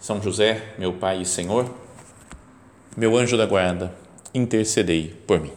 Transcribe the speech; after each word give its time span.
são 0.00 0.20
José, 0.22 0.74
meu 0.78 0.94
Pai 0.94 1.20
e 1.20 1.26
Senhor, 1.26 1.70
meu 2.96 3.16
anjo 3.16 3.36
da 3.36 3.44
guarda, 3.44 3.94
intercedei 4.34 5.14
por 5.26 5.38
mim. 5.38 5.52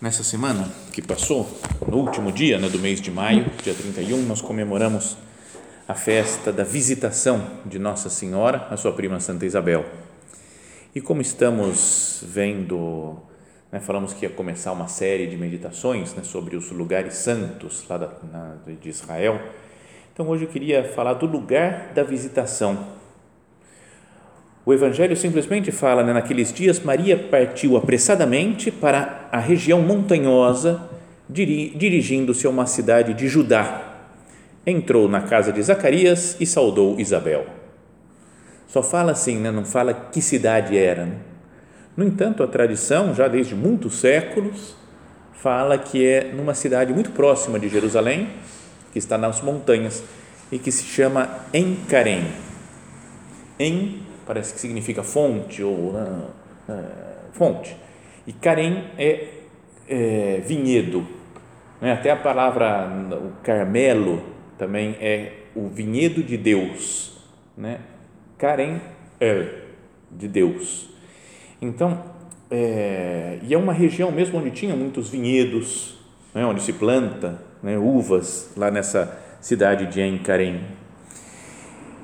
Nessa 0.00 0.24
semana 0.24 0.68
que 0.92 1.00
passou, 1.00 1.48
no 1.86 1.98
último 1.98 2.32
dia 2.32 2.58
né, 2.58 2.68
do 2.68 2.78
mês 2.78 3.00
de 3.00 3.10
maio, 3.10 3.50
dia 3.62 3.74
31, 3.74 4.22
nós 4.22 4.40
comemoramos 4.40 5.16
a 5.90 5.94
festa 5.94 6.52
da 6.52 6.62
visitação 6.62 7.44
de 7.66 7.76
Nossa 7.76 8.08
Senhora, 8.08 8.68
a 8.70 8.76
sua 8.76 8.92
prima 8.92 9.18
Santa 9.18 9.44
Isabel. 9.44 9.84
E 10.94 11.00
como 11.00 11.20
estamos 11.20 12.22
vendo, 12.28 13.16
né, 13.72 13.80
falamos 13.80 14.12
que 14.12 14.24
ia 14.24 14.30
começar 14.30 14.70
uma 14.70 14.86
série 14.86 15.26
de 15.26 15.36
meditações 15.36 16.14
né, 16.14 16.22
sobre 16.22 16.54
os 16.54 16.70
lugares 16.70 17.14
santos 17.14 17.84
lá 17.88 17.98
da, 17.98 18.08
na, 18.32 18.54
de 18.80 18.88
Israel. 18.88 19.40
Então 20.12 20.28
hoje 20.28 20.44
eu 20.44 20.48
queria 20.48 20.84
falar 20.84 21.14
do 21.14 21.26
lugar 21.26 21.90
da 21.92 22.04
visitação. 22.04 22.86
O 24.64 24.72
Evangelho 24.72 25.16
simplesmente 25.16 25.72
fala, 25.72 26.04
né, 26.04 26.12
naqueles 26.12 26.52
dias, 26.52 26.78
Maria 26.78 27.18
partiu 27.18 27.76
apressadamente 27.76 28.70
para 28.70 29.28
a 29.32 29.40
região 29.40 29.82
montanhosa, 29.82 30.88
dirigindo-se 31.28 32.46
a 32.46 32.50
uma 32.50 32.66
cidade 32.66 33.12
de 33.12 33.26
Judá 33.26 33.89
entrou 34.66 35.08
na 35.08 35.22
casa 35.22 35.52
de 35.52 35.62
Zacarias 35.62 36.36
e 36.40 36.46
saudou 36.46 36.98
Isabel. 36.98 37.46
Só 38.68 38.82
fala 38.82 39.12
assim, 39.12 39.38
né? 39.38 39.50
não 39.50 39.64
fala 39.64 39.92
que 39.92 40.22
cidade 40.22 40.76
era. 40.76 41.06
Né? 41.06 41.16
No 41.96 42.04
entanto, 42.04 42.42
a 42.42 42.46
tradição, 42.46 43.14
já 43.14 43.26
desde 43.26 43.54
muitos 43.54 43.98
séculos, 43.98 44.76
fala 45.32 45.76
que 45.76 46.06
é 46.06 46.32
numa 46.32 46.54
cidade 46.54 46.92
muito 46.92 47.10
próxima 47.10 47.58
de 47.58 47.68
Jerusalém, 47.68 48.28
que 48.92 48.98
está 48.98 49.18
nas 49.18 49.40
montanhas 49.40 50.04
e 50.52 50.58
que 50.58 50.70
se 50.70 50.84
chama 50.84 51.28
Encarém. 51.52 52.26
En 53.58 54.00
parece 54.26 54.54
que 54.54 54.60
significa 54.60 55.02
fonte 55.02 55.62
ou 55.62 55.74
uh, 55.74 56.30
uh, 56.68 57.32
fonte 57.32 57.76
e 58.26 58.32
Carém 58.32 58.84
é, 58.96 59.28
é 59.88 60.42
vinhedo. 60.46 61.04
Né? 61.80 61.92
Até 61.92 62.10
a 62.10 62.16
palavra 62.16 62.88
Carmelo 63.42 64.22
também 64.60 64.94
é 65.00 65.32
o 65.56 65.68
vinhedo 65.68 66.22
de 66.22 66.36
Deus, 66.36 67.16
né? 67.56 67.80
Karen 68.36 68.78
Er, 69.18 69.64
de 70.10 70.28
Deus. 70.28 70.90
Então, 71.62 71.98
é, 72.50 73.38
e 73.42 73.54
é 73.54 73.56
uma 73.56 73.72
região 73.72 74.12
mesmo 74.12 74.38
onde 74.38 74.50
tinha 74.50 74.76
muitos 74.76 75.08
vinhedos, 75.08 75.98
né? 76.34 76.44
onde 76.44 76.60
se 76.60 76.74
planta 76.74 77.40
né? 77.62 77.78
uvas, 77.78 78.52
lá 78.54 78.70
nessa 78.70 79.18
cidade 79.40 79.86
de 79.86 80.02
Encarém. 80.02 80.60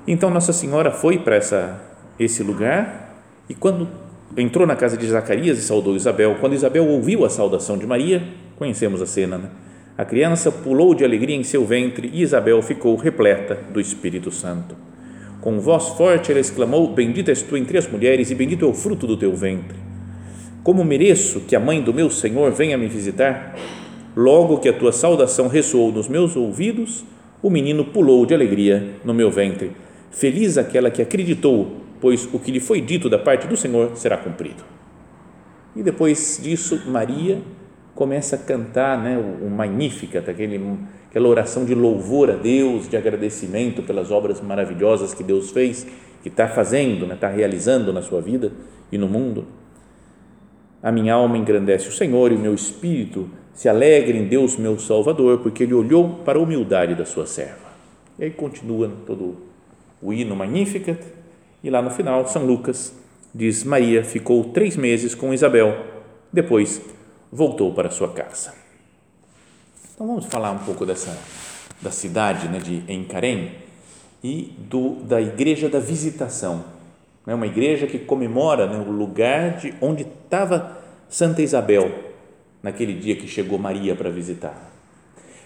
Então, 0.08 0.31
Nossa 0.31 0.54
Senhora 0.54 0.91
foi 0.91 1.19
para 1.19 1.36
essa, 1.36 1.78
esse 2.19 2.42
lugar 2.42 3.22
e 3.50 3.54
quando 3.54 3.86
entrou 4.34 4.66
na 4.66 4.76
casa 4.76 4.97
de 4.97 5.06
Zacarias 5.06 5.58
e 5.58 5.62
saudou 5.62 5.94
Isabel, 5.94 6.36
quando 6.41 6.54
Isabel 6.54 6.86
ouviu 6.86 7.26
a 7.26 7.28
saudação 7.28 7.76
de 7.76 7.86
Maria, 7.86 8.26
conhecemos 8.56 9.02
a 9.02 9.06
cena, 9.06 9.36
né? 9.36 9.50
A 9.98 10.04
criança 10.04 10.52
pulou 10.52 10.94
de 10.94 11.04
alegria 11.04 11.34
em 11.34 11.42
seu 11.42 11.64
ventre 11.64 12.10
e 12.12 12.20
Isabel 12.20 12.60
ficou 12.60 12.96
repleta 12.96 13.58
do 13.72 13.80
Espírito 13.80 14.30
Santo. 14.30 14.76
Com 15.40 15.58
voz 15.58 15.88
forte 15.88 16.30
ela 16.30 16.40
exclamou: 16.40 16.92
Bendita 16.92 17.30
és 17.30 17.40
tu 17.40 17.56
entre 17.56 17.78
as 17.78 17.88
mulheres 17.88 18.30
e 18.30 18.34
bendito 18.34 18.66
é 18.66 18.68
o 18.68 18.74
fruto 18.74 19.06
do 19.06 19.16
teu 19.16 19.34
ventre. 19.34 19.78
Como 20.62 20.84
mereço 20.84 21.40
que 21.40 21.56
a 21.56 21.60
mãe 21.60 21.80
do 21.80 21.94
meu 21.94 22.10
Senhor 22.10 22.52
venha 22.52 22.76
me 22.76 22.88
visitar? 22.88 23.56
Logo 24.14 24.58
que 24.58 24.68
a 24.68 24.72
tua 24.72 24.92
saudação 24.92 25.48
ressoou 25.48 25.90
nos 25.90 26.08
meus 26.08 26.36
ouvidos, 26.36 27.02
o 27.42 27.48
menino 27.48 27.84
pulou 27.84 28.26
de 28.26 28.34
alegria 28.34 28.96
no 29.02 29.14
meu 29.14 29.30
ventre. 29.30 29.72
Feliz 30.10 30.58
aquela 30.58 30.90
que 30.90 31.00
acreditou, 31.00 31.72
pois 32.02 32.28
o 32.34 32.38
que 32.38 32.50
lhe 32.50 32.60
foi 32.60 32.82
dito 32.82 33.08
da 33.08 33.18
parte 33.18 33.46
do 33.46 33.56
Senhor 33.56 33.92
será 33.94 34.18
cumprido. 34.18 34.62
E 35.74 35.82
depois 35.82 36.38
disso, 36.42 36.82
Maria 36.86 37.40
começa 37.96 38.36
a 38.36 38.38
cantar 38.38 39.02
né, 39.02 39.16
o, 39.18 39.48
Magnificat, 39.48 40.30
aquele, 40.30 40.60
aquela 41.08 41.26
oração 41.28 41.64
de 41.64 41.74
louvor 41.74 42.30
a 42.30 42.34
Deus, 42.34 42.88
de 42.88 42.96
agradecimento 42.96 43.82
pelas 43.82 44.10
obras 44.10 44.40
maravilhosas 44.40 45.14
que 45.14 45.24
Deus 45.24 45.50
fez, 45.50 45.86
que 46.22 46.28
está 46.28 46.46
fazendo, 46.46 47.04
está 47.04 47.06
né, 47.06 47.16
tá 47.18 47.28
realizando 47.28 47.92
na 47.94 48.02
sua 48.02 48.20
vida 48.20 48.52
e 48.92 48.98
no 48.98 49.08
mundo. 49.08 49.46
A 50.82 50.92
minha 50.92 51.14
alma 51.14 51.38
engrandece 51.38 51.88
o 51.88 51.92
Senhor 51.92 52.30
e 52.30 52.36
o 52.36 52.38
meu 52.38 52.54
espírito 52.54 53.30
se 53.54 53.66
alegra 53.66 54.14
em 54.14 54.28
Deus, 54.28 54.58
meu 54.58 54.78
Salvador, 54.78 55.38
porque 55.38 55.62
Ele 55.62 55.72
olhou 55.72 56.20
para 56.22 56.38
a 56.38 56.42
humildade 56.42 56.94
da 56.94 57.06
sua 57.06 57.26
serva. 57.26 57.66
E 58.18 58.24
aí 58.24 58.30
continua 58.30 58.92
todo 59.06 59.38
o 60.02 60.12
hino 60.12 60.36
Magnificat, 60.36 61.00
e 61.64 61.70
lá 61.70 61.80
no 61.80 61.90
final, 61.90 62.28
São 62.28 62.44
Lucas 62.44 62.94
diz: 63.34 63.64
Maria 63.64 64.04
ficou 64.04 64.44
três 64.44 64.76
meses 64.76 65.14
com 65.14 65.32
Isabel, 65.32 65.74
depois 66.30 66.94
voltou 67.36 67.70
para 67.74 67.91
sua 67.91 68.08
casa. 68.08 68.54
Então 69.94 70.06
vamos 70.06 70.24
falar 70.24 70.50
um 70.52 70.58
pouco 70.58 70.86
dessa 70.86 71.16
da 71.82 71.91
cidade 71.91 72.48
né, 72.48 72.58
de 72.58 72.82
Encarém 72.91 73.52
e 74.24 74.54
do, 74.58 74.94
da 75.02 75.20
igreja 75.20 75.69
da 75.69 75.78
visitação, 75.78 76.64
né, 77.26 77.34
uma 77.34 77.46
igreja 77.46 77.86
que 77.86 77.98
comemora 77.98 78.66
né, 78.66 78.78
o 78.78 78.91
lugar 78.91 79.58
de 79.58 79.75
onde 79.82 80.02
estava 80.02 80.78
Santa 81.10 81.42
Isabel 81.42 81.92
naquele 82.62 82.94
dia 82.94 83.14
que 83.14 83.28
chegou 83.28 83.58
Maria 83.58 83.94
para 83.94 84.08
visitar. 84.08 84.72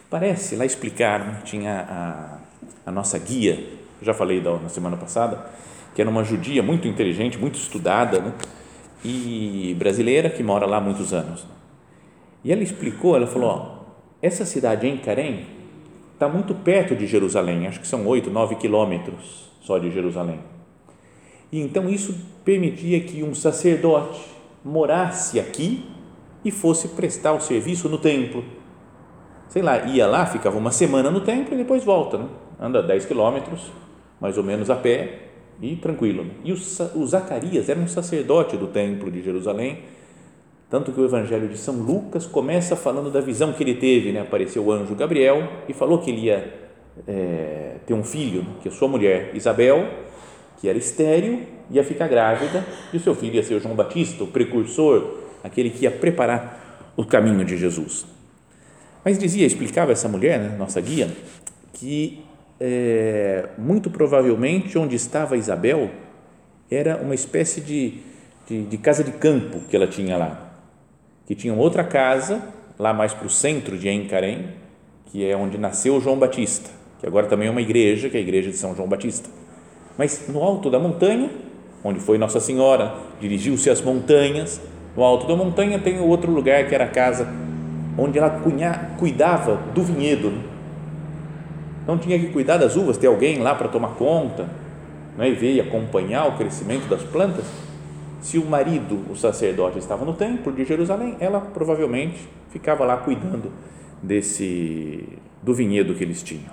Parece, 0.09 0.55
lá 0.55 0.65
explicar, 0.65 1.43
tinha 1.43 1.87
a, 1.89 2.39
a 2.87 2.93
nossa 2.93 3.19
guia, 3.19 3.67
já 4.01 4.15
falei 4.15 4.41
da, 4.41 4.57
na 4.59 4.69
semana 4.69 4.97
passada, 4.97 5.45
que 5.93 6.01
era 6.01 6.09
uma 6.09 6.23
judia 6.23 6.63
muito 6.63 6.87
inteligente, 6.87 7.37
muito 7.37 7.59
estudada 7.59 8.21
né, 8.21 8.33
e 9.05 9.75
brasileira 9.77 10.31
que 10.31 10.45
mora 10.45 10.67
lá 10.67 10.77
há 10.77 10.81
muitos 10.81 11.13
anos. 11.13 11.45
E 12.43 12.53
ela 12.53 12.63
explicou, 12.63 13.17
ela 13.17 13.27
falou, 13.27 13.49
ó, 13.49 13.81
essa 14.23 14.45
cidade 14.45 14.87
em 14.87 14.99
Carém 14.99 15.47
está 16.15 16.29
muito 16.29 16.55
perto 16.55 16.95
de 16.95 17.07
Jerusalém, 17.07 17.67
acho 17.67 17.81
que 17.81 17.89
são 17.89 18.07
oito, 18.07 18.31
nove 18.31 18.55
quilômetros 18.57 19.51
só 19.61 19.79
de 19.79 19.91
Jerusalém. 19.91 20.41
E 21.53 21.61
então 21.61 21.89
isso 21.89 22.15
permitia 22.45 23.01
que 23.01 23.23
um 23.23 23.35
sacerdote 23.35 24.21
morasse 24.65 25.41
aqui 25.41 25.85
e 26.45 26.51
fosse 26.51 26.89
prestar 26.89 27.33
o 27.33 27.41
serviço 27.41 27.89
no 27.89 27.99
templo. 27.99 28.45
Sei 29.49 29.63
lá, 29.63 29.85
ia 29.87 30.07
lá, 30.07 30.27
ficava 30.27 30.57
uma 30.57 30.71
semana 30.71 31.11
no 31.11 31.21
templo 31.21 31.55
e 31.55 31.57
depois 31.57 31.85
volta, 31.85 32.19
né? 32.19 32.29
anda 32.59 32.83
dez 32.83 33.05
quilômetros, 33.05 33.73
mais 34.21 34.39
ou 34.39 34.45
menos 34.45 34.71
a 34.71 34.77
pé 34.77 35.31
e 35.61 35.77
tranquilo. 35.77 36.27
E 36.45 36.53
o, 36.53 36.57
o 36.95 37.07
Zacarias 37.07 37.69
era 37.69 37.81
um 37.81 37.89
sacerdote 37.89 38.57
do 38.57 38.69
templo 38.69 39.11
de 39.11 39.23
Jerusalém 39.23 39.81
tanto 40.71 40.93
que 40.93 41.01
o 41.01 41.05
Evangelho 41.05 41.49
de 41.49 41.59
São 41.59 41.75
Lucas 41.75 42.27
começa 42.27 42.77
falando 42.77 43.11
da 43.11 43.21
visão 43.21 43.53
que 43.53 43.63
ele 43.65 43.75
teve, 43.75 44.13
né? 44.13 44.21
apareceu 44.21 44.65
o 44.65 44.71
anjo 44.71 44.95
Gabriel 44.95 45.43
e 45.69 45.73
falou 45.73 45.99
que 45.99 46.11
ele 46.11 46.27
ia 46.27 46.55
é, 47.09 47.75
ter 47.85 47.93
um 47.93 48.05
filho, 48.05 48.47
que 48.63 48.69
a 48.69 48.71
sua 48.71 48.87
mulher 48.87 49.33
Isabel, 49.35 49.85
que 50.61 50.69
era 50.69 50.79
estéril, 50.79 51.41
ia 51.73 51.83
ficar 51.83 52.07
grávida 52.07 52.65
e 52.93 52.97
o 52.97 53.01
seu 53.01 53.17
filho 53.17 53.35
ia 53.35 53.43
ser 53.43 53.55
o 53.55 53.61
João 53.61 53.75
Batista, 53.75 54.23
o 54.23 54.29
precursor, 54.29 55.19
aquele 55.43 55.71
que 55.71 55.83
ia 55.83 55.91
preparar 55.91 56.93
o 56.97 57.05
caminho 57.05 57.45
de 57.45 57.57
Jesus. 57.57 58.07
Mas 59.05 59.19
dizia, 59.19 59.47
explicava 59.47 59.91
essa 59.91 60.09
mulher, 60.09 60.39
né, 60.39 60.57
nossa 60.57 60.81
guia, 60.81 61.11
que 61.73 62.25
é, 62.61 63.49
muito 63.59 63.91
provavelmente 63.91 64.79
onde 64.79 64.95
estava 64.95 65.37
Isabel 65.37 65.91
era 66.71 66.97
uma 66.99 67.15
espécie 67.15 67.61
de, 67.61 67.95
de, 68.47 68.63
de 68.67 68.79
casa 68.79 69.03
de 69.03 69.11
campo 69.11 69.59
que 69.69 69.75
ela 69.75 69.89
tinha 69.89 70.17
lá 70.17 70.50
que 71.31 71.35
tinham 71.37 71.57
outra 71.57 71.85
casa, 71.85 72.43
lá 72.77 72.93
mais 72.93 73.15
para 73.15 73.25
o 73.25 73.31
centro 73.31 73.79
de 73.79 73.89
Encarém, 73.89 74.47
que 75.07 75.25
é 75.25 75.37
onde 75.37 75.57
nasceu 75.57 76.01
João 76.01 76.19
Batista, 76.19 76.69
que 76.99 77.07
agora 77.07 77.29
também 77.29 77.47
é 77.47 77.51
uma 77.53 77.63
igreja, 77.63 78.11
que 78.11 78.17
é 78.17 78.19
a 78.19 78.21
igreja 78.21 78.51
de 78.51 78.57
São 78.57 78.75
João 78.75 78.89
Batista. 78.89 79.31
Mas 79.97 80.27
no 80.27 80.43
alto 80.43 80.69
da 80.69 80.81
montanha, 80.81 81.31
onde 81.85 82.01
foi 82.01 82.19
Nossa 82.19 82.41
Senhora, 82.41 82.97
dirigiu-se 83.21 83.71
às 83.71 83.81
montanhas, 83.81 84.61
no 84.97 85.05
alto 85.05 85.29
da 85.29 85.37
montanha 85.37 85.79
tem 85.79 86.01
outro 86.01 86.33
lugar 86.33 86.67
que 86.67 86.75
era 86.75 86.87
a 86.87 86.89
casa 86.89 87.29
onde 87.97 88.19
ela 88.19 88.31
cunha, 88.31 88.91
cuidava 88.99 89.55
do 89.73 89.85
vinhedo. 89.85 90.33
Não 91.87 91.97
tinha 91.97 92.19
que 92.19 92.27
cuidar 92.31 92.57
das 92.57 92.75
uvas, 92.75 92.99
ter 92.99 93.07
alguém 93.07 93.39
lá 93.39 93.55
para 93.55 93.69
tomar 93.69 93.91
conta 93.91 94.49
né, 95.17 95.29
e 95.29 95.33
ver 95.33 95.55
e 95.55 95.61
acompanhar 95.61 96.27
o 96.27 96.33
crescimento 96.33 96.89
das 96.89 97.05
plantas. 97.05 97.45
Se 98.21 98.39
o 98.39 98.45
marido, 98.45 99.11
o 99.11 99.17
sacerdote, 99.17 99.79
estava 99.79 100.05
no 100.05 100.15
templo 100.15 100.53
de 100.53 100.65
Jerusalém, 100.65 101.17
ela 101.21 101.41
provavelmente 101.41 102.29
ficava 102.51 102.85
lá 102.85 102.99
cuidando 102.99 103.51
desse 104.03 105.19
do 105.43 105.55
vinhedo 105.55 105.95
que 105.95 106.05
eles 106.05 106.23
tinham. 106.23 106.53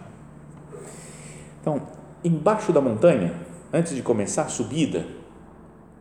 Então, 1.61 1.81
embaixo 2.23 2.71
da 2.71 2.79
montanha, 2.79 3.33
antes 3.73 3.95
de 3.95 4.01
começar 4.01 4.43
a 4.43 4.47
subida, 4.47 5.05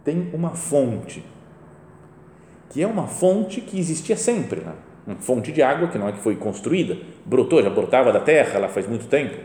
tem 0.04 0.30
uma 0.32 0.50
fonte, 0.50 1.24
que 2.70 2.80
é 2.80 2.86
uma 2.86 3.08
fonte 3.08 3.60
que 3.60 3.78
existia 3.78 4.16
sempre, 4.16 4.60
né? 4.60 4.72
uma 5.04 5.16
fonte 5.16 5.50
de 5.50 5.62
água 5.62 5.88
que 5.88 5.98
não 5.98 6.08
é 6.08 6.12
que 6.12 6.20
foi 6.20 6.36
construída, 6.36 6.96
brotou, 7.24 7.62
já 7.62 7.70
brotava 7.70 8.12
da 8.12 8.20
terra 8.20 8.60
lá 8.60 8.68
faz 8.68 8.88
muito 8.88 9.06
tempo. 9.08 9.36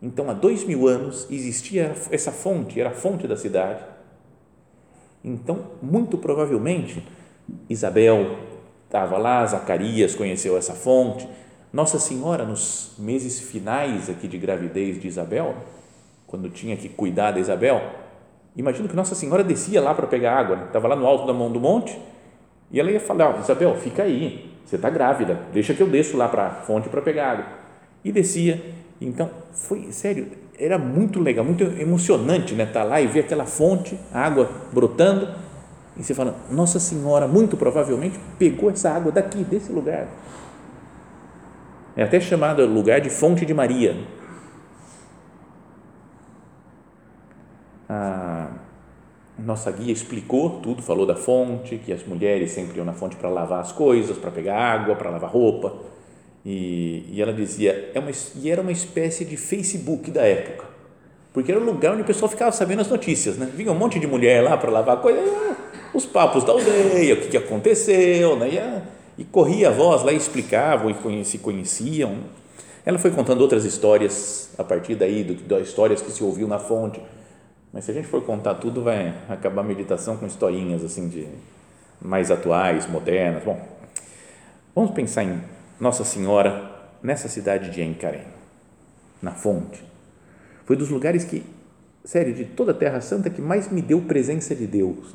Então, 0.00 0.30
há 0.30 0.32
dois 0.32 0.62
mil 0.64 0.86
anos 0.86 1.26
existia 1.28 1.92
essa 2.12 2.30
fonte, 2.30 2.78
era 2.78 2.90
a 2.90 2.92
fonte 2.92 3.26
da 3.26 3.36
cidade. 3.36 3.82
Então, 5.24 5.72
muito 5.82 6.16
provavelmente, 6.18 7.06
Isabel 7.68 8.38
estava 8.86 9.18
lá, 9.18 9.44
Zacarias 9.44 10.14
conheceu 10.14 10.56
essa 10.56 10.72
fonte, 10.74 11.28
nossa 11.72 11.98
Senhora, 11.98 12.44
nos 12.44 12.94
meses 12.98 13.40
finais 13.40 14.08
aqui 14.08 14.26
de 14.26 14.38
gravidez 14.38 15.00
de 15.00 15.06
Isabel, 15.06 15.54
quando 16.26 16.48
tinha 16.48 16.76
que 16.76 16.88
cuidar 16.88 17.32
da 17.32 17.40
Isabel, 17.40 17.82
imagino 18.56 18.88
que 18.88 18.96
Nossa 18.96 19.14
Senhora 19.14 19.44
descia 19.44 19.80
lá 19.80 19.94
para 19.94 20.06
pegar 20.06 20.38
água, 20.38 20.56
né? 20.56 20.64
estava 20.66 20.88
lá 20.88 20.96
no 20.96 21.06
alto 21.06 21.26
da 21.26 21.32
mão 21.32 21.50
do 21.52 21.60
monte, 21.60 21.98
e 22.70 22.80
ela 22.80 22.90
ia 22.90 23.00
falar: 23.00 23.36
oh, 23.36 23.40
Isabel, 23.40 23.74
fica 23.76 24.02
aí, 24.02 24.50
você 24.64 24.76
está 24.76 24.88
grávida, 24.88 25.40
deixa 25.52 25.74
que 25.74 25.82
eu 25.82 25.88
desço 25.88 26.16
lá 26.16 26.28
para 26.28 26.46
a 26.46 26.50
fonte 26.50 26.88
para 26.88 27.02
pegar 27.02 27.32
água. 27.32 27.46
E 28.04 28.12
descia. 28.12 28.74
Então, 29.00 29.30
foi 29.52 29.92
sério, 29.92 30.30
era 30.58 30.78
muito 30.78 31.20
legal, 31.20 31.44
muito 31.44 31.62
emocionante, 31.62 32.54
né? 32.54 32.64
Estar 32.64 32.80
tá 32.80 32.86
lá 32.86 33.00
e 33.00 33.06
ver 33.06 33.20
aquela 33.20 33.46
fonte, 33.46 33.98
água 34.12 34.50
brotando, 34.72 35.28
e 35.96 36.02
você 36.02 36.14
fala: 36.14 36.36
Nossa 36.50 36.80
Senhora, 36.80 37.28
muito 37.28 37.56
provavelmente, 37.56 38.18
pegou 38.38 38.70
essa 38.70 38.90
água 38.90 39.12
daqui, 39.12 39.44
desse 39.44 39.72
lugar 39.72 40.08
é 41.98 42.04
até 42.04 42.20
chamado 42.20 42.64
lugar 42.64 43.00
de 43.00 43.10
fonte 43.10 43.44
de 43.44 43.52
Maria. 43.52 43.96
A 47.88 48.50
nossa 49.36 49.68
guia 49.72 49.92
explicou 49.92 50.60
tudo, 50.60 50.80
falou 50.80 51.04
da 51.04 51.16
fonte, 51.16 51.76
que 51.76 51.92
as 51.92 52.06
mulheres 52.06 52.52
sempre 52.52 52.76
iam 52.76 52.86
na 52.86 52.92
fonte 52.92 53.16
para 53.16 53.28
lavar 53.28 53.60
as 53.60 53.72
coisas, 53.72 54.16
para 54.16 54.30
pegar 54.30 54.56
água, 54.56 54.94
para 54.94 55.10
lavar 55.10 55.28
roupa. 55.28 55.74
E, 56.44 57.04
e, 57.12 57.20
ela 57.20 57.32
dizia, 57.32 57.90
é 57.94 57.98
uma, 57.98 58.10
e 58.36 58.50
era 58.50 58.62
uma 58.62 58.72
espécie 58.72 59.24
de 59.24 59.36
Facebook 59.36 60.10
da 60.10 60.22
época, 60.22 60.64
porque 61.32 61.50
era 61.50 61.60
o 61.60 61.64
lugar 61.64 61.92
onde 61.92 62.02
o 62.02 62.04
pessoal 62.04 62.30
ficava 62.30 62.52
sabendo 62.52 62.80
as 62.80 62.88
notícias, 62.88 63.36
né? 63.36 63.50
Vinha 63.54 63.72
um 63.72 63.78
monte 63.78 63.98
de 63.98 64.06
mulher 64.06 64.42
lá 64.42 64.56
para 64.56 64.70
lavar 64.70 64.98
coisa, 64.98 65.20
os 65.92 66.06
papos 66.06 66.44
da 66.44 66.52
aldeia, 66.52 67.14
o 67.14 67.16
que, 67.18 67.28
que 67.28 67.36
aconteceu, 67.36 68.36
né? 68.36 68.50
E 68.50 68.58
a, 68.58 68.82
e 69.18 69.24
corria 69.24 69.68
a 69.68 69.72
voz 69.72 70.04
lá 70.04 70.12
e 70.12 70.16
explicavam 70.16 70.90
e 70.90 71.24
se 71.24 71.38
conheciam. 71.38 72.18
Ela 72.86 72.98
foi 72.98 73.10
contando 73.10 73.40
outras 73.40 73.64
histórias 73.64 74.50
a 74.56 74.62
partir 74.62 74.94
daí, 74.94 75.24
do, 75.24 75.34
das 75.34 75.68
histórias 75.68 76.00
que 76.00 76.12
se 76.12 76.22
ouviu 76.22 76.46
na 76.46 76.58
fonte. 76.58 77.02
Mas 77.72 77.84
se 77.84 77.90
a 77.90 77.94
gente 77.94 78.06
for 78.06 78.22
contar 78.22 78.54
tudo, 78.54 78.82
vai 78.82 79.12
acabar 79.28 79.60
a 79.60 79.64
meditação 79.64 80.16
com 80.16 80.24
historinhas 80.24 80.84
assim 80.84 81.08
de 81.08 81.26
mais 82.00 82.30
atuais, 82.30 82.88
modernas. 82.88 83.42
Bom, 83.42 83.60
vamos 84.74 84.92
pensar 84.92 85.24
em 85.24 85.40
Nossa 85.80 86.04
Senhora 86.04 86.70
nessa 87.02 87.28
cidade 87.28 87.70
de 87.70 87.82
Encarém, 87.82 88.26
na 89.22 89.32
fonte. 89.32 89.82
Foi 90.64 90.76
dos 90.76 90.90
lugares 90.90 91.24
que, 91.24 91.44
sério, 92.04 92.34
de 92.34 92.44
toda 92.44 92.72
a 92.72 92.74
Terra 92.74 93.00
Santa, 93.00 93.30
que 93.30 93.40
mais 93.40 93.70
me 93.70 93.80
deu 93.80 94.00
presença 94.00 94.54
de 94.54 94.66
Deus. 94.66 95.14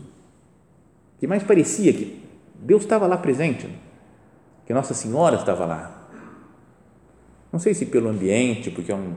Que 1.19 1.27
mais 1.27 1.43
parecia 1.43 1.93
que 1.93 2.23
Deus 2.55 2.83
estava 2.83 3.07
lá 3.07 3.17
presente 3.17 3.69
que 4.65 4.73
Nossa 4.73 4.93
Senhora 4.93 5.35
estava 5.35 5.65
lá. 5.65 6.07
Não 7.51 7.59
sei 7.59 7.73
se 7.73 7.85
pelo 7.85 8.09
ambiente, 8.09 8.71
porque 8.71 8.91
é 8.91 8.95
um, 8.95 9.13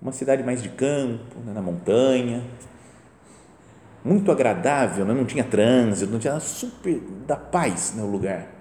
uma 0.00 0.12
cidade 0.12 0.42
mais 0.42 0.62
de 0.62 0.68
campo, 0.70 1.38
né, 1.44 1.52
na 1.52 1.62
montanha, 1.62 2.42
muito 4.04 4.32
agradável, 4.32 5.04
né, 5.04 5.14
não 5.14 5.24
tinha 5.24 5.44
trânsito, 5.44 6.10
não 6.10 6.18
tinha 6.18 6.40
super 6.40 6.98
da 7.26 7.36
paz 7.36 7.94
no 7.96 8.10
lugar. 8.10 8.57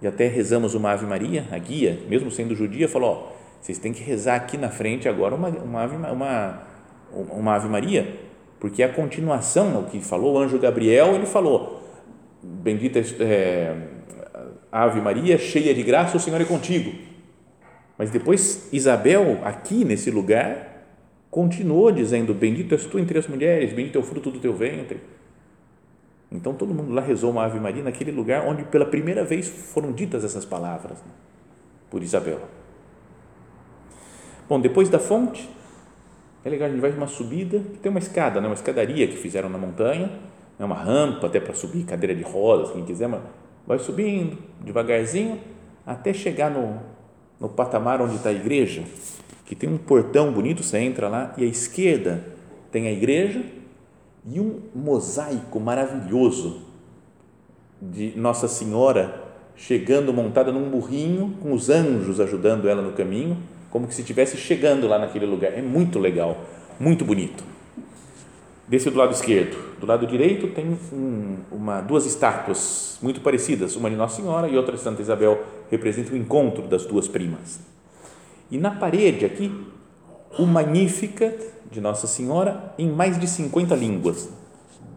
E 0.00 0.06
até 0.06 0.26
rezamos 0.26 0.74
uma 0.74 0.90
Ave 0.90 1.06
Maria, 1.06 1.46
a 1.50 1.58
guia, 1.58 1.98
mesmo 2.08 2.30
sendo 2.30 2.54
judia, 2.54 2.88
falou: 2.88 3.10
ó, 3.10 3.36
vocês 3.60 3.78
têm 3.78 3.92
que 3.92 4.02
rezar 4.02 4.36
aqui 4.36 4.56
na 4.56 4.68
frente 4.68 5.08
agora 5.08 5.34
uma, 5.34 5.48
uma, 5.48 5.82
ave, 5.82 5.96
uma, 5.96 6.62
uma 7.12 7.54
Ave 7.54 7.68
Maria, 7.68 8.14
porque 8.60 8.82
é 8.82 8.86
a 8.86 8.92
continuação, 8.92 9.80
o 9.80 9.84
que 9.84 10.00
falou 10.00 10.34
o 10.34 10.38
anjo 10.38 10.58
Gabriel, 10.58 11.14
ele 11.14 11.26
falou: 11.26 11.82
Bendita 12.42 13.00
é, 13.20 13.74
Ave 14.70 15.00
Maria, 15.00 15.38
cheia 15.38 15.74
de 15.74 15.82
graça, 15.82 16.16
o 16.16 16.20
Senhor 16.20 16.40
é 16.40 16.44
contigo. 16.44 16.92
Mas 17.96 18.10
depois 18.10 18.68
Isabel, 18.72 19.40
aqui 19.42 19.84
nesse 19.84 20.10
lugar, 20.10 20.84
continuou 21.30 21.90
dizendo: 21.90 22.34
Bendito 22.34 22.74
és 22.74 22.84
tu 22.84 22.98
entre 22.98 23.18
as 23.18 23.26
mulheres, 23.26 23.72
bendito 23.72 23.96
é 23.96 24.00
o 24.00 24.04
fruto 24.04 24.30
do 24.30 24.38
teu 24.38 24.54
ventre. 24.54 25.00
Então 26.30 26.54
todo 26.54 26.74
mundo 26.74 26.92
lá 26.92 27.00
rezou 27.00 27.30
uma 27.30 27.44
Ave 27.44 27.60
Maria 27.60 27.82
naquele 27.82 28.10
lugar 28.10 28.46
onde 28.46 28.64
pela 28.64 28.84
primeira 28.84 29.24
vez 29.24 29.48
foram 29.48 29.92
ditas 29.92 30.24
essas 30.24 30.44
palavras 30.44 30.98
né, 30.98 31.12
por 31.90 32.02
Isabel. 32.02 32.40
Bom, 34.48 34.60
depois 34.60 34.88
da 34.88 34.98
fonte, 34.98 35.48
é 36.44 36.50
legal, 36.50 36.68
a 36.68 36.70
gente 36.70 36.80
vai 36.80 36.90
uma 36.92 37.08
subida, 37.08 37.60
tem 37.82 37.90
uma 37.90 37.98
escada, 37.98 38.40
né, 38.40 38.46
uma 38.46 38.54
escadaria 38.54 39.06
que 39.06 39.16
fizeram 39.16 39.48
na 39.48 39.58
montanha, 39.58 40.10
é 40.58 40.64
uma 40.64 40.76
rampa 40.76 41.26
até 41.26 41.40
para 41.40 41.54
subir, 41.54 41.84
cadeira 41.84 42.14
de 42.14 42.22
rodas, 42.22 42.70
quem 42.70 42.84
quiser, 42.84 43.08
vai 43.66 43.78
subindo 43.78 44.38
devagarzinho 44.60 45.40
até 45.84 46.12
chegar 46.12 46.50
no, 46.50 46.80
no 47.38 47.48
patamar 47.48 48.00
onde 48.00 48.16
está 48.16 48.30
a 48.30 48.32
igreja, 48.32 48.82
que 49.44 49.54
tem 49.54 49.68
um 49.68 49.78
portão 49.78 50.32
bonito, 50.32 50.62
você 50.62 50.78
entra 50.78 51.08
lá 51.08 51.34
e 51.36 51.44
à 51.44 51.46
esquerda 51.46 52.24
tem 52.70 52.88
a 52.88 52.92
igreja 52.92 53.42
e 54.26 54.40
um 54.40 54.60
mosaico 54.74 55.60
maravilhoso 55.60 56.62
de 57.80 58.12
Nossa 58.16 58.48
Senhora 58.48 59.24
chegando 59.54 60.12
montada 60.12 60.52
num 60.52 60.68
burrinho 60.68 61.34
com 61.40 61.52
os 61.52 61.70
anjos 61.70 62.20
ajudando 62.20 62.68
ela 62.68 62.82
no 62.82 62.92
caminho, 62.92 63.38
como 63.70 63.86
que 63.86 63.94
se 63.94 64.02
estivesse 64.02 64.36
chegando 64.36 64.86
lá 64.86 64.98
naquele 64.98 65.26
lugar. 65.26 65.52
É 65.52 65.62
muito 65.62 65.98
legal, 65.98 66.44
muito 66.78 67.04
bonito. 67.04 67.42
Desse 68.68 68.90
do 68.90 68.98
lado 68.98 69.12
esquerdo. 69.12 69.78
Do 69.78 69.86
lado 69.86 70.06
direito 70.06 70.48
tem 70.48 70.76
um, 70.92 71.36
uma, 71.52 71.80
duas 71.80 72.04
estátuas 72.04 72.98
muito 73.00 73.20
parecidas, 73.20 73.76
uma 73.76 73.88
de 73.88 73.96
Nossa 73.96 74.16
Senhora 74.16 74.48
e 74.48 74.56
outra 74.56 74.74
de 74.74 74.82
Santa 74.82 75.02
Isabel, 75.02 75.44
representa 75.70 76.12
o 76.12 76.16
encontro 76.16 76.66
das 76.66 76.84
duas 76.84 77.06
primas. 77.06 77.60
E 78.50 78.58
na 78.58 78.70
parede 78.70 79.24
aqui, 79.24 79.52
o 80.38 80.46
Magnificat 80.46 81.55
de 81.76 81.80
Nossa 81.80 82.06
Senhora 82.06 82.72
em 82.78 82.90
mais 82.90 83.18
de 83.18 83.28
50 83.28 83.74
línguas. 83.74 84.28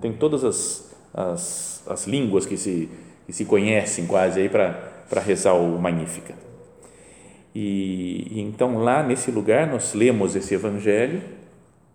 Tem 0.01 0.13
todas 0.13 0.43
as, 0.43 0.95
as, 1.13 1.83
as 1.87 2.07
línguas 2.07 2.45
que 2.45 2.57
se, 2.57 2.89
que 3.25 3.33
se 3.33 3.45
conhecem 3.45 4.07
quase 4.07 4.39
aí 4.39 4.49
para 4.49 5.21
rezar 5.21 5.53
o 5.53 5.77
Magnificat. 5.79 6.37
E, 7.53 8.27
e 8.31 8.41
então 8.41 8.77
lá 8.77 9.03
nesse 9.03 9.29
lugar 9.29 9.67
nós 9.67 9.93
lemos 9.93 10.35
esse 10.35 10.53
evangelho 10.53 11.21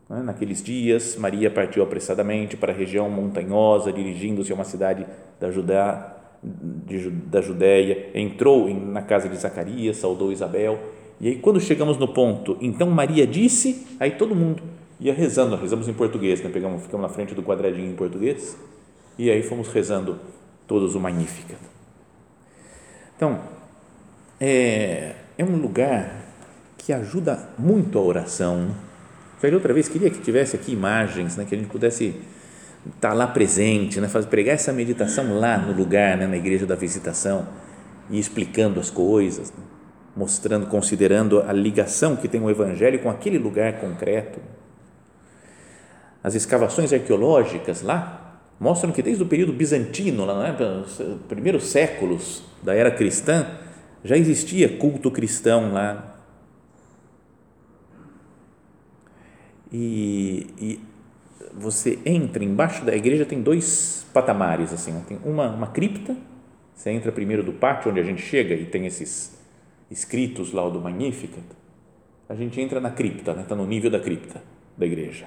né? 0.09 0.23
Naqueles 0.23 0.63
dias, 0.63 1.17
Maria 1.17 1.51
partiu 1.51 1.83
apressadamente 1.83 2.57
para 2.57 2.73
a 2.73 2.77
região 2.77 3.09
montanhosa, 3.09 3.93
dirigindo-se 3.93 4.53
a 4.53 4.55
uma 4.55 4.65
cidade 4.65 5.07
da 5.41 5.51
Judá, 5.51 6.17
de, 6.43 7.11
da 7.11 7.41
Judéia, 7.41 8.11
entrou 8.15 8.69
em, 8.69 8.79
na 8.79 9.03
casa 9.03 9.29
de 9.29 9.37
Zacarias, 9.37 9.97
saudou 9.97 10.31
Isabel, 10.31 10.79
e 11.25 11.29
aí 11.29 11.39
quando 11.39 11.59
chegamos 11.59 11.97
no 11.97 12.07
ponto, 12.07 12.59
então 12.61 12.91
Maria 12.91 13.27
disse, 13.27 13.87
aí 13.99 14.11
todo 14.11 14.35
mundo 14.35 14.63
ia 15.01 15.15
rezando, 15.15 15.57
rezamos 15.57 15.89
em 15.89 15.95
português, 15.95 16.43
né? 16.43 16.51
Pegamos, 16.53 16.83
ficamos 16.83 17.01
na 17.01 17.09
frente 17.09 17.35
do 17.35 17.43
quadradinho 17.43 17.91
em 17.91 17.95
português, 17.95 18.55
e 19.19 19.31
aí 19.31 19.43
fomos 19.43 19.69
rezando 19.69 20.21
todos 20.67 20.95
o 20.95 21.01
Magnífica. 21.01 21.55
Então, 23.17 23.41
é, 24.39 25.15
é 25.39 25.43
um 25.43 25.57
lugar 25.57 26.27
que 26.77 26.93
ajuda 26.93 27.49
muito 27.59 27.99
a 27.99 28.03
oração? 28.03 28.75
Falei 29.39 29.55
outra 29.55 29.73
vez, 29.73 29.89
queria 29.89 30.11
que 30.11 30.21
tivesse 30.21 30.57
aqui 30.57 30.73
imagens, 30.73 31.39
né, 31.39 31.47
que 31.49 31.55
a 31.55 31.59
gente 31.59 31.71
pudesse 31.71 32.21
estar 32.97 33.15
lá 33.15 33.27
presente, 33.27 33.99
né, 33.99 34.09
fazer, 34.09 34.27
pregar 34.27 34.57
essa 34.57 34.75
meditação 34.75 35.39
lá 35.39 35.57
no 35.57 35.73
lugar, 35.73 36.19
né, 36.19 36.27
na 36.27 36.37
igreja 36.37 36.67
da 36.67 36.75
visitação, 36.75 37.49
e 38.11 38.19
explicando 38.19 38.79
as 38.79 38.91
coisas. 38.91 39.51
Né. 39.51 39.74
Mostrando, 40.17 40.67
considerando 40.67 41.43
a 41.43 41.53
ligação 41.53 42.17
que 42.17 42.29
tem 42.29 42.41
o 42.41 42.51
Evangelho 42.51 43.01
com 43.01 43.11
aquele 43.11 43.39
lugar 43.39 43.81
concreto. 43.81 44.41
As 46.23 46.35
escavações 46.35 46.93
arqueológicas 46.93 47.83
lá 47.83 48.41
mostram 48.59 48.93
que 48.93 49.03
desde 49.03 49.23
o 49.23 49.27
período 49.27 49.53
bizantino, 49.53 50.25
lá, 50.25 50.53
né, 50.53 50.85
primeiros 51.29 51.67
séculos 51.67 52.43
da 52.63 52.75
era 52.75 52.91
cristã, 52.91 53.47
já 54.05 54.17
existia 54.17 54.79
culto 54.79 55.11
cristão 55.11 55.73
lá. 55.73 56.17
E, 59.73 60.47
e 60.59 60.81
você 61.53 61.99
entra 62.07 62.45
embaixo 62.45 62.85
da 62.85 62.95
igreja 62.95 63.27
tem 63.27 63.43
dois 63.43 64.07
patamares 64.13 64.73
assim, 64.73 65.03
tem 65.09 65.19
uma, 65.25 65.51
uma 65.51 65.67
cripta, 65.67 66.17
você 66.75 66.91
entra 66.91 67.11
primeiro 67.11 67.43
do 67.43 67.53
pátio 67.53 67.91
onde 67.91 67.99
a 67.99 68.03
gente 68.05 68.23
chega 68.23 68.55
e 68.55 68.65
tem 68.65 68.87
esses 68.87 69.34
escritos 69.91 70.53
lá 70.53 70.69
do 70.69 70.81
Magnificat, 70.81 71.45
a 72.29 72.35
gente 72.35 72.61
entra 72.61 72.81
na 72.81 72.91
cripta, 72.91 73.31
está 73.31 73.35
né? 73.35 73.45
Tá 73.49 73.55
no 73.55 73.67
nível 73.67 73.91
da 73.91 74.01
cripta 74.01 74.43
da 74.77 74.87
igreja. 74.87 75.27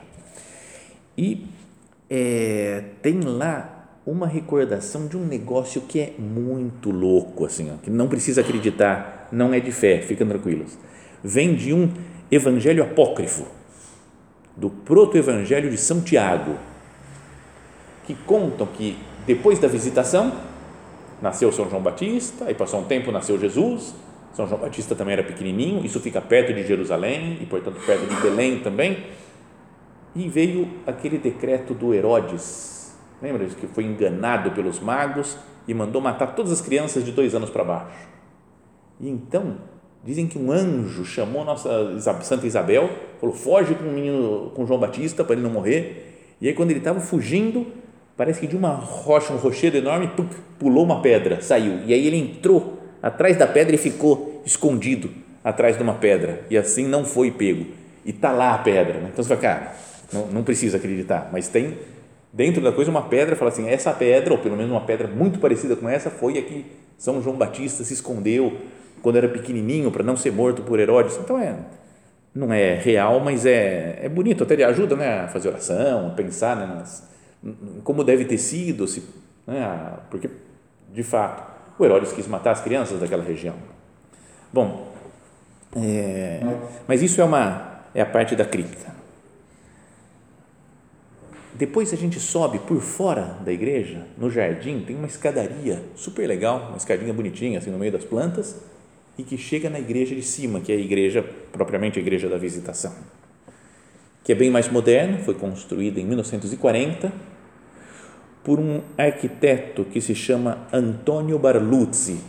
E 1.17 1.45
é, 2.09 2.83
tem 3.01 3.19
lá 3.21 3.77
uma 4.05 4.25
recordação 4.25 5.07
de 5.07 5.17
um 5.17 5.25
negócio 5.25 5.81
que 5.81 5.99
é 5.99 6.13
muito 6.17 6.89
louco, 6.89 7.45
assim, 7.45 7.71
ó, 7.73 7.77
que 7.77 7.89
não 7.89 8.07
precisa 8.07 8.41
acreditar, 8.41 9.27
não 9.31 9.53
é 9.53 9.59
de 9.59 9.71
fé, 9.71 10.01
fiquem 10.01 10.25
tranquilos. 10.25 10.77
Vem 11.23 11.55
de 11.55 11.73
um 11.73 11.91
evangelho 12.31 12.83
apócrifo, 12.83 13.45
do 14.55 14.69
proto-evangelho 14.69 15.69
de 15.69 15.77
São 15.77 16.01
Tiago, 16.01 16.55
que 18.05 18.15
contam 18.15 18.65
que 18.65 18.97
depois 19.25 19.59
da 19.59 19.67
visitação 19.67 20.33
nasceu 21.21 21.51
São 21.51 21.69
João 21.69 21.81
Batista, 21.81 22.45
aí 22.45 22.53
passou 22.53 22.79
um 22.79 22.85
tempo 22.85 23.11
nasceu 23.11 23.37
Jesus, 23.37 23.93
são 24.37 24.45
João 24.45 24.61
Batista 24.61 24.93
também 24.93 25.13
era 25.13 25.23
pequenininho, 25.23 25.83
isso 25.83 25.99
fica 25.99 26.21
perto 26.21 26.53
de 26.53 26.63
Jerusalém 26.63 27.39
e, 27.41 27.45
portanto, 27.47 27.83
perto 27.83 28.05
de 28.05 28.21
Belém 28.21 28.59
também. 28.59 29.05
E 30.15 30.29
veio 30.29 30.69
aquele 30.85 31.17
decreto 31.17 31.73
do 31.73 31.91
Herodes, 31.91 32.95
lembra? 33.19 33.43
Que 33.47 33.65
foi 33.65 33.83
enganado 33.85 34.51
pelos 34.51 34.79
magos 34.79 35.35
e 35.67 35.73
mandou 35.73 35.99
matar 35.99 36.35
todas 36.35 36.51
as 36.51 36.61
crianças 36.61 37.03
de 37.03 37.11
dois 37.11 37.33
anos 37.33 37.49
para 37.49 37.63
baixo. 37.63 38.07
E 39.01 39.09
então, 39.09 39.57
dizem 40.03 40.27
que 40.27 40.37
um 40.37 40.51
anjo 40.51 41.03
chamou 41.03 41.43
nossa 41.43 41.99
Santa 42.21 42.45
Isabel, 42.45 42.91
falou: 43.19 43.33
foge 43.33 43.73
com 43.73 43.85
o 43.85 43.91
menino, 43.91 44.51
com 44.53 44.67
João 44.67 44.79
Batista 44.79 45.23
para 45.23 45.33
ele 45.33 45.41
não 45.41 45.49
morrer. 45.49 46.35
E 46.39 46.47
aí, 46.47 46.53
quando 46.53 46.69
ele 46.69 46.79
estava 46.79 46.99
fugindo, 46.99 47.65
parece 48.15 48.39
que 48.39 48.45
de 48.45 48.55
uma 48.55 48.75
rocha, 48.75 49.33
um 49.33 49.37
rochedo 49.37 49.77
enorme, 49.77 50.11
pulou 50.59 50.83
uma 50.83 51.01
pedra, 51.01 51.41
saiu. 51.41 51.83
E 51.87 51.91
aí 51.91 52.05
ele 52.05 52.17
entrou 52.17 52.77
atrás 53.01 53.37
da 53.37 53.47
pedra 53.47 53.75
e 53.75 53.77
ficou 53.77 54.26
escondido 54.45 55.09
atrás 55.43 55.77
de 55.77 55.83
uma 55.83 55.95
pedra 55.95 56.43
e 56.49 56.57
assim 56.57 56.87
não 56.87 57.05
foi 57.05 57.31
pego. 57.31 57.65
E 58.05 58.11
está 58.11 58.31
lá 58.31 58.53
a 58.53 58.57
pedra. 58.57 58.99
Né? 58.99 59.09
Então 59.11 59.23
você 59.23 59.29
fala, 59.29 59.41
cara, 59.41 59.75
não, 60.11 60.27
não, 60.27 60.43
precisa 60.43 60.77
acreditar, 60.77 61.29
mas 61.31 61.47
tem 61.47 61.77
dentro 62.31 62.61
da 62.61 62.71
coisa 62.71 62.91
uma 62.91 63.01
pedra, 63.01 63.35
fala 63.35 63.51
assim, 63.51 63.67
essa 63.67 63.91
pedra, 63.91 64.33
ou 64.33 64.39
pelo 64.39 64.55
menos 64.55 64.71
uma 64.71 64.81
pedra 64.81 65.07
muito 65.07 65.39
parecida 65.39 65.75
com 65.75 65.89
essa, 65.89 66.09
foi 66.09 66.37
aqui 66.37 66.65
São 66.97 67.21
João 67.21 67.35
Batista 67.35 67.83
se 67.83 67.93
escondeu 67.93 68.57
quando 69.01 69.17
era 69.17 69.27
pequenininho 69.27 69.91
para 69.91 70.03
não 70.03 70.15
ser 70.15 70.31
morto 70.31 70.61
por 70.61 70.79
Herodes. 70.79 71.17
Então 71.17 71.37
é 71.39 71.55
não 72.37 72.53
é 72.53 72.75
real, 72.75 73.19
mas 73.19 73.45
é, 73.45 73.99
é 74.03 74.09
bonito, 74.09 74.43
até 74.43 74.63
ajuda 74.63 74.95
né, 74.95 75.21
a 75.21 75.27
fazer 75.27 75.49
oração, 75.49 76.07
a 76.07 76.09
pensar 76.11 76.55
né, 76.55 76.65
nas, 76.67 77.07
como 77.83 78.03
deve 78.03 78.25
ter 78.25 78.37
sido, 78.37 78.87
se, 78.87 79.03
né, 79.45 79.93
porque 80.11 80.29
de 80.93 81.03
fato 81.03 81.43
o 81.79 81.83
Herodes 81.85 82.11
quis 82.13 82.27
matar 82.27 82.51
as 82.51 82.61
crianças 82.61 82.99
daquela 82.99 83.23
região. 83.23 83.55
Bom, 84.51 84.93
é, 85.75 86.41
mas 86.87 87.01
isso 87.01 87.19
é, 87.21 87.23
uma, 87.23 87.81
é 87.93 88.01
a 88.01 88.05
parte 88.05 88.35
da 88.35 88.45
cripta. 88.45 88.95
Depois 91.53 91.91
a 91.91 91.95
gente 91.95 92.19
sobe 92.19 92.59
por 92.59 92.79
fora 92.81 93.37
da 93.43 93.51
igreja, 93.51 94.05
no 94.15 94.29
jardim, 94.29 94.81
tem 94.81 94.95
uma 94.95 95.07
escadaria 95.07 95.81
super 95.95 96.27
legal, 96.27 96.67
uma 96.69 96.77
escadinha 96.77 97.11
bonitinha, 97.11 97.57
assim, 97.57 97.71
no 97.71 97.79
meio 97.79 97.91
das 97.91 98.03
plantas, 98.03 98.55
e 99.17 99.23
que 99.23 99.37
chega 99.37 99.67
na 99.67 99.79
igreja 99.79 100.13
de 100.13 100.21
cima, 100.21 100.59
que 100.61 100.71
é 100.71 100.75
a 100.75 100.79
igreja, 100.79 101.25
propriamente 101.51 101.97
a 101.97 102.01
igreja 102.01 102.29
da 102.29 102.37
visitação, 102.37 102.93
que 104.23 104.31
é 104.31 104.35
bem 104.35 104.51
mais 104.51 104.69
moderna, 104.69 105.17
foi 105.19 105.33
construída 105.33 105.99
em 105.99 106.05
1940 106.05 107.11
por 108.43 108.59
um 108.59 108.81
arquiteto 108.97 109.83
que 109.83 109.99
se 109.99 110.13
chama 110.13 110.67
Antônio 110.71 111.39
Barluzzi. 111.39 112.19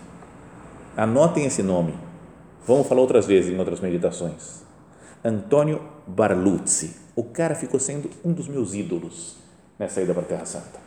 Anotem 0.97 1.45
esse 1.45 1.63
nome. 1.63 2.08
Vamos 2.69 2.87
falar 2.87 3.01
outras 3.01 3.25
vezes 3.25 3.51
em 3.51 3.59
outras 3.59 3.81
meditações. 3.81 4.63
Antônio 5.25 5.81
Barluzzi. 6.07 6.97
O 7.17 7.25
cara 7.25 7.55
ficou 7.55 7.81
sendo 7.81 8.11
um 8.23 8.31
dos 8.31 8.47
meus 8.47 8.75
ídolos 8.75 9.37
nessa 9.79 10.03
ida 10.03 10.13
para 10.13 10.23
a 10.23 10.27
Terra 10.27 10.45
Santa. 10.45 10.79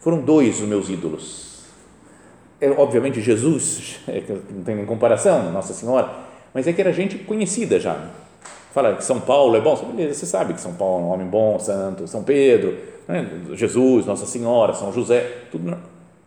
Foram 0.00 0.20
dois 0.20 0.60
os 0.60 0.66
meus 0.66 0.90
ídolos. 0.90 1.60
É, 2.60 2.68
obviamente 2.70 3.20
Jesus, 3.20 4.00
é, 4.08 4.20
não 4.50 4.64
tem 4.64 4.74
nem 4.74 4.84
comparação, 4.84 5.52
Nossa 5.52 5.72
Senhora, 5.72 6.10
mas 6.52 6.66
é 6.66 6.72
que 6.72 6.80
era 6.80 6.92
gente 6.92 7.18
conhecida 7.18 7.78
já. 7.78 8.10
Fala 8.72 8.96
que 8.96 9.04
São 9.04 9.20
Paulo 9.20 9.54
é 9.56 9.60
bom, 9.60 9.76
beleza, 9.94 10.18
você 10.18 10.26
sabe 10.26 10.54
que 10.54 10.60
São 10.60 10.74
Paulo 10.74 11.04
é 11.04 11.06
um 11.06 11.12
homem 11.12 11.26
bom, 11.28 11.56
santo, 11.60 12.08
São 12.08 12.24
Pedro, 12.24 12.76
né? 13.06 13.30
Jesus, 13.52 14.06
Nossa 14.06 14.26
Senhora, 14.26 14.74
São 14.74 14.92
José, 14.92 15.44
tudo. 15.52 15.78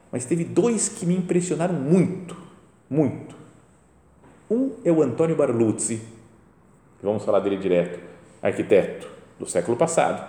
Mas 0.09 0.23
teve 0.23 0.45
dois 0.45 0.87
que 0.87 1.05
me 1.05 1.17
impressionaram 1.17 1.73
muito, 1.73 2.37
muito. 2.89 3.42
Um 4.49 4.71
é 4.83 4.91
o 4.91 5.01
Antônio 5.01 5.35
Barluzzi, 5.35 6.01
vamos 7.01 7.23
falar 7.23 7.39
dele 7.39 7.57
direto, 7.57 7.99
arquiteto 8.41 9.07
do 9.39 9.45
século 9.45 9.77
passado, 9.77 10.23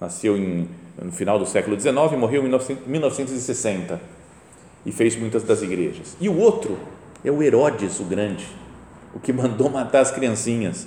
nasceu 0.00 0.36
em, 0.36 0.68
no 1.00 1.12
final 1.12 1.38
do 1.38 1.46
século 1.46 1.78
XIX 1.78 1.94
morreu 2.18 2.44
em 2.44 2.50
1960 2.86 4.00
e 4.84 4.92
fez 4.92 5.16
muitas 5.16 5.42
das 5.42 5.62
igrejas. 5.62 6.16
E 6.20 6.28
o 6.28 6.36
outro 6.36 6.78
é 7.24 7.30
o 7.30 7.42
Herodes 7.42 8.00
o 8.00 8.04
Grande, 8.04 8.46
o 9.14 9.20
que 9.20 9.32
mandou 9.32 9.68
matar 9.70 10.00
as 10.00 10.10
criancinhas. 10.10 10.86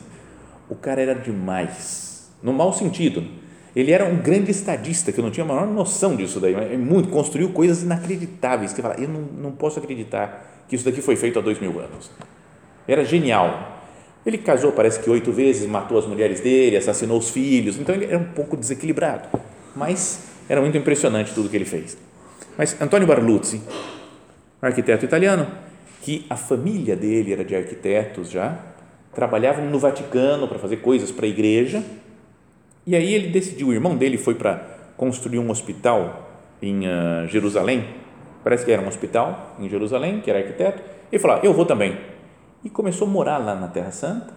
O 0.70 0.76
cara 0.76 1.02
era 1.02 1.16
demais, 1.16 2.32
no 2.42 2.54
mau 2.54 2.74
sentido 2.74 3.24
ele 3.76 3.92
era 3.92 4.06
um 4.06 4.18
grande 4.18 4.52
estadista, 4.52 5.12
que 5.12 5.20
eu 5.20 5.24
não 5.24 5.32
tinha 5.32 5.44
a 5.44 5.48
menor 5.48 5.66
noção 5.66 6.16
disso 6.16 6.40
daí, 6.40 6.54
mas 6.54 6.80
muito, 6.80 7.10
construiu 7.10 7.50
coisas 7.50 7.82
inacreditáveis, 7.82 8.72
que 8.72 8.82
fala, 8.82 8.96
eu 9.00 9.10
não, 9.10 9.22
não 9.22 9.52
posso 9.52 9.80
acreditar 9.80 10.64
que 10.68 10.76
isso 10.76 10.86
daqui 10.86 11.02
foi 11.02 11.16
feito 11.16 11.40
há 11.40 11.42
dois 11.42 11.60
mil 11.60 11.80
anos. 11.80 12.12
Era 12.88 13.04
genial. 13.04 13.82
Ele 14.26 14.38
casou, 14.38 14.72
parece 14.72 15.00
que 15.00 15.10
oito 15.10 15.32
vezes, 15.32 15.68
matou 15.68 15.98
as 15.98 16.06
mulheres 16.06 16.40
dele, 16.40 16.78
assassinou 16.78 17.18
os 17.18 17.30
filhos, 17.30 17.78
então 17.78 17.94
ele 17.94 18.06
era 18.06 18.18
um 18.18 18.24
pouco 18.24 18.56
desequilibrado, 18.56 19.28
mas 19.76 20.30
era 20.48 20.62
muito 20.62 20.78
impressionante 20.78 21.34
tudo 21.34 21.50
que 21.50 21.58
ele 21.58 21.66
fez. 21.66 21.98
Mas 22.58 22.80
Antônio 22.82 23.06
Barluzzi, 23.06 23.62
arquiteto 24.62 25.04
italiano, 25.04 25.48
que 26.02 26.26
a 26.30 26.38
família 26.38 26.96
dele 26.96 27.34
era 27.34 27.44
de 27.44 27.56
arquitetos 27.56 28.30
já, 28.30 28.58
trabalhavam 29.14 29.66
no 29.66 29.78
Vaticano 29.78 30.48
para 30.48 30.58
fazer 30.58 30.78
coisas 30.78 31.12
para 31.12 31.26
a 31.26 31.30
igreja, 31.30 31.84
e 32.86 32.96
aí 32.96 33.14
ele 33.14 33.28
decidiu, 33.28 33.68
o 33.68 33.74
irmão 33.74 33.96
dele 33.96 34.18
foi 34.18 34.36
para 34.36 34.56
construir 34.96 35.40
um 35.40 35.50
hospital 35.50 36.30
em 36.62 36.88
uh, 36.88 37.28
Jerusalém, 37.28 37.86
parece 38.44 38.64
que 38.64 38.72
era 38.72 38.82
um 38.82 38.88
hospital 38.88 39.56
em 39.60 39.70
Jerusalém, 39.70 40.22
que 40.22 40.30
era 40.30 40.40
arquiteto, 40.40 40.82
e 41.12 41.20
falou, 41.20 41.38
ah, 41.38 41.40
eu 41.44 41.54
vou 41.54 41.66
também. 41.66 42.13
E 42.64 42.70
começou 42.70 43.08
a 43.08 43.12
morar 43.12 43.38
lá 43.38 43.56
na 43.56 43.68
Terra 43.68 43.92
Santa, 43.92 44.34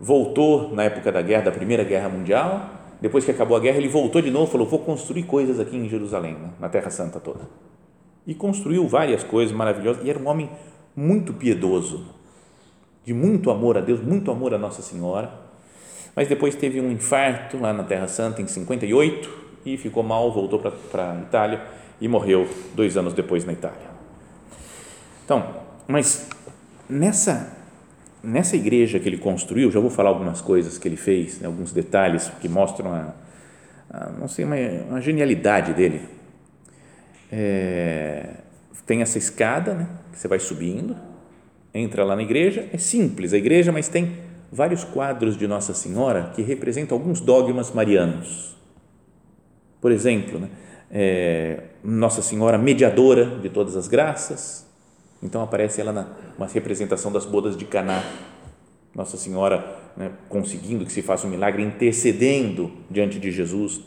voltou 0.00 0.74
na 0.74 0.84
época 0.84 1.10
da 1.10 1.20
guerra, 1.20 1.44
da 1.44 1.50
Primeira 1.50 1.82
Guerra 1.82 2.08
Mundial, 2.08 2.70
depois 3.00 3.24
que 3.24 3.30
acabou 3.30 3.56
a 3.56 3.60
guerra, 3.60 3.78
ele 3.78 3.88
voltou 3.88 4.22
de 4.22 4.30
novo, 4.30 4.50
falou, 4.50 4.66
vou 4.66 4.78
construir 4.78 5.24
coisas 5.24 5.58
aqui 5.60 5.76
em 5.76 5.88
Jerusalém, 5.88 6.34
né, 6.34 6.50
na 6.60 6.68
Terra 6.68 6.90
Santa 6.90 7.20
toda. 7.20 7.40
E 8.26 8.34
construiu 8.34 8.88
várias 8.88 9.22
coisas 9.22 9.54
maravilhosas, 9.54 10.04
e 10.04 10.10
era 10.10 10.18
um 10.18 10.26
homem 10.28 10.48
muito 10.96 11.34
piedoso, 11.34 12.06
de 13.04 13.12
muito 13.12 13.50
amor 13.50 13.76
a 13.76 13.80
Deus, 13.80 14.00
muito 14.00 14.30
amor 14.30 14.54
a 14.54 14.58
Nossa 14.58 14.80
Senhora, 14.80 15.30
mas 16.16 16.28
depois 16.28 16.54
teve 16.54 16.80
um 16.80 16.90
infarto 16.90 17.58
lá 17.58 17.72
na 17.72 17.82
Terra 17.82 18.06
Santa 18.06 18.40
em 18.40 18.46
58 18.46 19.28
e 19.66 19.76
ficou 19.76 20.02
mal, 20.02 20.32
voltou 20.32 20.58
para 20.58 21.12
a 21.12 21.20
Itália 21.20 21.62
e 22.00 22.06
morreu 22.06 22.48
dois 22.74 22.96
anos 22.96 23.12
depois 23.12 23.44
na 23.44 23.52
Itália. 23.52 23.90
Então, 25.24 25.44
mas 25.88 26.28
nessa 26.88 27.64
nessa 28.24 28.56
igreja 28.56 28.98
que 28.98 29.08
ele 29.08 29.18
construiu, 29.18 29.70
já 29.70 29.78
vou 29.78 29.90
falar 29.90 30.08
algumas 30.08 30.40
coisas 30.40 30.78
que 30.78 30.88
ele 30.88 30.96
fez, 30.96 31.38
né, 31.40 31.46
alguns 31.46 31.72
detalhes 31.72 32.30
que 32.40 32.48
mostram 32.48 32.92
a, 32.92 33.14
a 33.90 34.10
não 34.18 34.26
sei 34.26 34.46
uma, 34.46 34.56
uma 34.88 35.00
genialidade 35.00 35.74
dele. 35.74 36.00
É, 37.30 38.30
tem 38.86 39.02
essa 39.02 39.18
escada, 39.18 39.74
né, 39.74 39.88
que 40.10 40.18
você 40.18 40.26
vai 40.26 40.38
subindo, 40.38 40.96
entra 41.74 42.04
lá 42.04 42.16
na 42.16 42.22
igreja, 42.22 42.68
é 42.72 42.78
simples 42.78 43.32
a 43.32 43.36
igreja, 43.36 43.70
mas 43.70 43.88
tem 43.88 44.16
vários 44.50 44.84
quadros 44.84 45.36
de 45.36 45.46
Nossa 45.46 45.74
Senhora 45.74 46.32
que 46.34 46.40
representam 46.40 46.96
alguns 46.96 47.20
dogmas 47.20 47.72
marianos. 47.72 48.56
Por 49.80 49.92
exemplo, 49.92 50.38
né, 50.38 50.48
é, 50.90 51.60
Nossa 51.82 52.22
Senhora 52.22 52.56
mediadora 52.56 53.38
de 53.40 53.50
todas 53.50 53.76
as 53.76 53.86
graças, 53.86 54.63
Então 55.22 55.42
aparece 55.42 55.80
ela 55.80 55.92
na 55.92 56.06
uma 56.36 56.46
representação 56.46 57.12
das 57.12 57.24
bodas 57.24 57.56
de 57.56 57.64
Caná. 57.64 58.02
Nossa 58.94 59.16
Senhora 59.16 59.82
né, 59.96 60.10
conseguindo 60.28 60.84
que 60.84 60.92
se 60.92 61.02
faça 61.02 61.26
um 61.26 61.30
milagre, 61.30 61.62
intercedendo 61.62 62.70
diante 62.90 63.18
de 63.18 63.30
Jesus. 63.30 63.80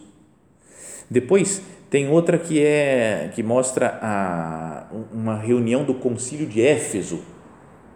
Depois 1.10 1.62
tem 1.90 2.10
outra 2.10 2.38
que 2.38 2.62
é 2.62 3.32
que 3.34 3.42
mostra 3.42 4.00
a, 4.02 4.88
uma 5.14 5.36
reunião 5.36 5.84
do 5.84 5.94
Concílio 5.94 6.46
de 6.46 6.62
Éfeso, 6.62 7.22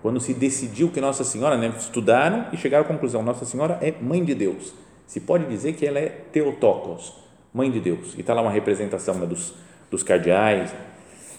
quando 0.01 0.19
se 0.19 0.33
decidiu 0.33 0.89
que 0.89 0.99
Nossa 0.99 1.23
Senhora, 1.23 1.57
né, 1.57 1.73
estudaram 1.77 2.47
e 2.51 2.57
chegaram 2.57 2.85
à 2.85 2.87
conclusão, 2.87 3.21
Nossa 3.21 3.45
Senhora 3.45 3.77
é 3.81 3.93
mãe 4.01 4.23
de 4.23 4.33
Deus. 4.33 4.73
Se 5.05 5.19
pode 5.19 5.45
dizer 5.45 5.73
que 5.73 5.85
ela 5.85 5.99
é 5.99 6.07
Teotocos, 6.31 7.13
mãe 7.53 7.69
de 7.69 7.79
Deus. 7.79 8.15
E 8.15 8.21
está 8.21 8.33
lá 8.33 8.41
uma 8.41 8.51
representação 8.51 9.15
né, 9.15 9.25
dos, 9.25 9.53
dos 9.89 10.03
cardeais. 10.03 10.73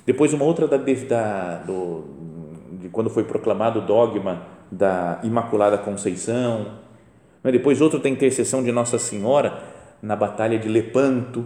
Depois 0.04 0.32
uma 0.32 0.44
outra 0.44 0.66
da, 0.66 0.76
da 0.76 1.56
do, 1.59 2.04
de 2.80 2.88
quando 2.88 3.09
foi 3.09 3.25
proclamado 3.25 3.80
o 3.80 3.82
dogma 3.82 4.42
da 4.71 5.21
Imaculada 5.23 5.78
Conceição. 5.78 6.80
Depois 7.44 7.80
outro 7.80 7.99
da 7.99 8.09
intercessão 8.09 8.62
de 8.62 8.73
Nossa 8.73 8.99
Senhora 8.99 9.62
na 10.00 10.16
Batalha 10.16 10.59
de 10.59 10.68
Lepanto, 10.68 11.44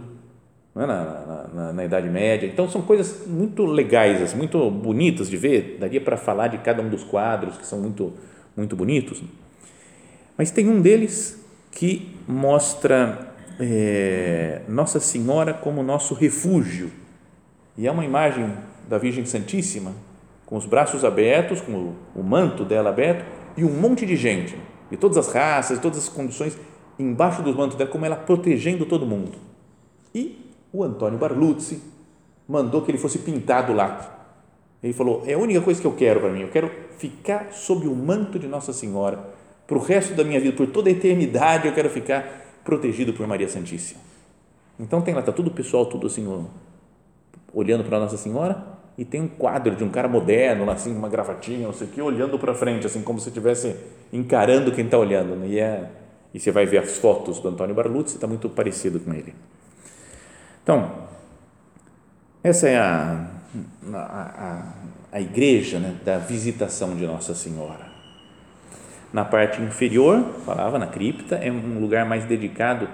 é? 0.75 0.87
na, 0.87 1.49
na, 1.55 1.73
na, 1.73 1.85
Idade 1.85 2.09
Média. 2.09 2.47
Então, 2.47 2.69
são 2.69 2.83
coisas 2.83 3.27
muito 3.27 3.65
legais, 3.65 4.23
assim, 4.23 4.37
muito 4.37 4.71
bonitas 4.71 5.29
de 5.29 5.37
ver. 5.37 5.79
Daria 5.81 6.01
para 6.01 6.17
falar 6.17 6.49
de 6.49 6.59
cada 6.59 6.83
um 6.83 6.89
dos 6.89 7.03
quadros, 7.03 7.57
que 7.57 7.67
são 7.67 7.81
muito, 7.81 8.13
muito 8.57 8.77
bonitos. 8.77 9.23
Mas 10.37 10.51
tem 10.51 10.69
um 10.69 10.81
deles 10.81 11.43
que 11.73 12.15
mostra 12.29 13.33
é, 13.59 14.63
Nossa 14.69 15.01
Senhora 15.01 15.55
como 15.55 15.83
nosso 15.83 16.15
refúgio. 16.15 16.91
E 17.77 17.87
é 17.87 17.91
uma 17.91 18.05
imagem 18.05 18.53
da 18.89 18.99
Virgem 18.99 19.25
Santíssima, 19.27 19.93
com 20.45 20.57
os 20.57 20.65
braços 20.65 21.05
abertos, 21.05 21.61
com 21.61 21.73
o, 21.73 21.97
o 22.15 22.23
manto 22.23 22.65
dela 22.65 22.91
aberto, 22.91 23.25
e 23.57 23.65
um 23.65 23.71
monte 23.71 24.07
de 24.07 24.17
gente, 24.17 24.57
de 24.91 24.97
todas 24.97 25.17
as 25.17 25.33
raças, 25.33 25.79
de 25.79 25.83
todas 25.83 25.99
as 25.99 26.09
condições, 26.09 26.57
embaixo 26.99 27.43
do 27.43 27.55
manto 27.55 27.77
dela, 27.77 27.91
como 27.91 28.07
ela 28.07 28.17
protegendo 28.17 28.87
todo 28.87 29.05
mundo. 29.05 29.33
E 30.15 30.39
o 30.73 30.85
Antônio 30.85 31.19
Barluzzi 31.19 31.83
mandou 32.49 32.83
que 32.83 32.91
ele 32.91 32.99
fosse 32.99 33.19
pintado 33.19 33.73
lá. 33.73 34.15
Ele 34.83 34.93
falou: 34.93 35.23
é 35.27 35.35
a 35.35 35.39
única 35.39 35.61
coisa 35.61 35.81
que 35.81 35.87
eu 35.87 35.93
quero 35.93 36.21
para 36.21 36.31
mim, 36.31 36.43
eu 36.43 36.49
quero 36.49 36.71
ficar 36.99 37.53
sob 37.53 37.87
o 37.87 37.95
manto 37.95 38.39
de 38.39 38.47
Nossa 38.47 38.73
Senhora 38.73 39.35
para 39.67 39.77
o 39.77 39.81
resto 39.81 40.15
da 40.15 40.23
minha 40.23 40.41
vida, 40.41 40.57
por 40.57 40.69
toda 40.69 40.89
a 40.89 40.93
eternidade, 40.93 41.67
eu 41.67 41.75
quero 41.75 41.91
ficar 41.91 42.61
protegido 42.65 43.13
por 43.13 43.27
Maria 43.27 43.49
Santíssima. 43.49 44.01
Então 44.79 45.03
tem 45.03 45.13
lá, 45.13 45.21
está 45.21 45.33
tudo 45.33 45.51
pessoal, 45.51 45.87
tudo 45.87 46.07
assim, 46.07 46.27
olhando 47.57 47.83
para 47.85 47.99
Nossa 47.99 48.19
Senhora, 48.19 48.63
e 48.99 49.05
tem 49.05 49.23
um 49.23 49.29
quadro 49.29 49.75
de 49.75 49.83
um 49.83 49.89
cara 49.89 50.07
moderno, 50.07 50.71
assim, 50.71 50.95
uma 50.95 51.09
gravatinha, 51.09 51.67
não 51.67 51.73
sei 51.73 51.87
o 51.87 51.91
que, 51.91 52.03
olhando 52.03 52.39
para 52.39 52.55
frente, 52.55 52.87
assim, 52.87 53.01
como 53.01 53.19
se 53.19 53.29
estivesse 53.29 53.75
encarando 54.13 54.71
quem 54.73 54.85
está 54.85 54.99
olhando. 54.99 55.35
Né? 55.37 55.47
E, 55.49 55.59
é, 55.59 55.91
e 56.35 56.39
você 56.39 56.53
vai 56.53 56.67
ver 56.67 56.79
as 56.79 56.99
fotos 56.99 57.41
do 57.41 57.49
Antônio 57.49 57.75
Barluzzi, 57.75 58.15
está 58.15 58.27
muito 58.27 58.51
parecido 58.51 59.01
com 59.01 59.13
ele. 59.13 59.35
Então, 60.63 60.91
essa 62.45 62.69
é 62.69 62.77
a, 62.77 63.27
a, 63.95 63.97
a, 63.97 64.73
a 65.13 65.21
igreja 65.21 65.79
né, 65.79 65.97
da 66.05 66.19
visitação 66.19 66.95
de 66.95 67.07
Nossa 67.07 67.35
Senhora. 67.35 67.87
Na 69.13 69.25
parte 69.25 69.63
inferior, 69.63 70.23
falava 70.45 70.79
na 70.79 70.89
cripta, 70.89 71.37
é 71.37 71.51
um 71.51 71.81
lugar 71.81 72.05
mais 72.05 72.27
dedicado 72.27 72.87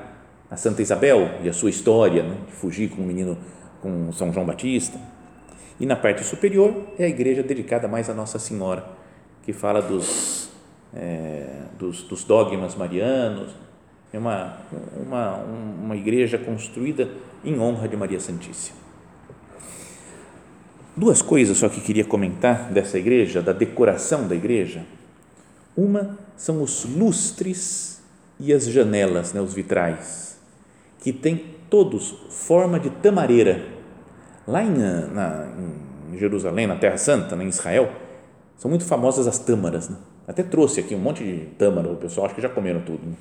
a 0.49 0.57
Santa 0.57 0.83
Isabel 0.83 1.31
e 1.43 1.49
a 1.49 1.53
sua 1.53 1.71
história, 1.71 2.23
né, 2.23 2.37
de 2.47 2.53
fugir 2.53 2.91
com 2.91 3.03
o 3.03 3.05
menino, 3.05 3.37
com 3.83 4.13
São 4.13 4.33
João 4.33 4.47
Batista. 4.47 4.99
E 5.79 5.85
na 5.85 5.97
parte 5.97 6.25
superior 6.25 6.87
é 6.99 7.05
a 7.05 7.09
igreja 7.09 7.43
dedicada 7.43 7.89
mais 7.89 8.09
a 8.09 8.15
Nossa 8.15 8.39
Senhora, 8.39 8.87
que 9.43 9.53
fala 9.53 9.83
dos, 9.83 10.49
é, 10.95 11.65
dos, 11.79 12.03
dos 12.05 12.25
dogmas 12.25 12.77
marianos, 12.77 13.53
é 14.13 14.19
uma, 14.19 14.59
uma, 14.97 15.37
uma 15.37 15.97
igreja 15.97 16.39
construída 16.39 17.11
em 17.45 17.59
honra 17.59 17.89
de 17.89 17.97
Maria 17.97 18.21
Santíssima. 18.21 18.77
Duas 20.95 21.23
coisas 21.23 21.57
só 21.57 21.69
que 21.69 21.81
queria 21.81 22.05
comentar 22.05 22.71
dessa 22.71 22.99
igreja, 22.99 23.41
da 23.41 23.53
decoração 23.53 24.29
da 24.29 24.35
igreja. 24.35 24.85
Uma 25.75 26.19
são 26.37 26.63
os 26.63 26.85
lustres 26.85 28.03
e 28.39 28.53
as 28.53 28.67
janelas, 28.67 29.33
né, 29.33 29.41
os 29.41 29.55
vitrais, 29.55 30.39
que 31.01 31.13
têm 31.13 31.57
todos 31.73 32.15
forma 32.29 32.79
de 32.79 32.91
tamareira. 32.91 33.67
Lá 34.47 34.63
em, 34.63 34.77
na, 34.77 35.51
em 36.13 36.19
Jerusalém, 36.19 36.67
na 36.67 36.77
Terra 36.77 36.99
Santa, 36.99 37.35
né, 37.35 37.45
em 37.45 37.49
Israel, 37.49 37.91
são 38.59 38.69
muito 38.69 38.85
famosas 38.85 39.27
as 39.27 39.39
tâmaras. 39.39 39.89
Né? 39.89 39.97
Até 40.29 40.43
trouxe 40.43 40.81
aqui 40.81 40.95
um 40.95 40.99
monte 40.99 41.25
de 41.25 41.47
tâmara, 41.57 41.91
o 41.91 41.97
pessoal 41.97 42.27
acho 42.27 42.35
que 42.35 42.43
já 42.43 42.51
comeram 42.51 42.83
tudo. 42.83 43.07
Né? 43.07 43.15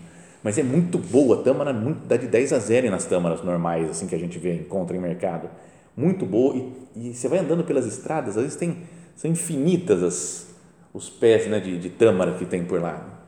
Mas 0.43 0.57
é 0.57 0.63
muito 0.63 0.97
boa, 0.97 1.39
a 1.39 1.43
tâmara 1.43 1.71
muito, 1.71 2.05
dá 2.05 2.17
de 2.17 2.27
10 2.27 2.51
a 2.51 2.59
0 2.59 2.91
nas 2.91 3.05
tâmaras 3.05 3.41
normais, 3.41 3.89
assim 3.89 4.05
que 4.05 4.15
a 4.15 4.19
gente 4.19 4.37
vê, 4.37 4.55
encontra 4.55 4.97
em 4.97 4.99
mercado. 4.99 5.49
Muito 5.95 6.25
boa. 6.25 6.53
E, 6.57 7.09
e 7.09 7.13
você 7.13 7.29
vai 7.29 7.39
andando 7.39 7.63
pelas 7.63 7.85
estradas, 7.85 8.35
às 8.35 8.43
vezes 8.43 8.57
tem, 8.57 8.79
são 9.15 9.31
infinitas 9.31 10.03
as, 10.03 10.53
os 10.93 11.09
pés 11.09 11.47
né, 11.47 11.61
de, 11.61 11.77
de 11.77 11.89
tâmara 11.89 12.33
que 12.33 12.45
tem 12.45 12.65
por 12.65 12.81
lá. 12.81 13.23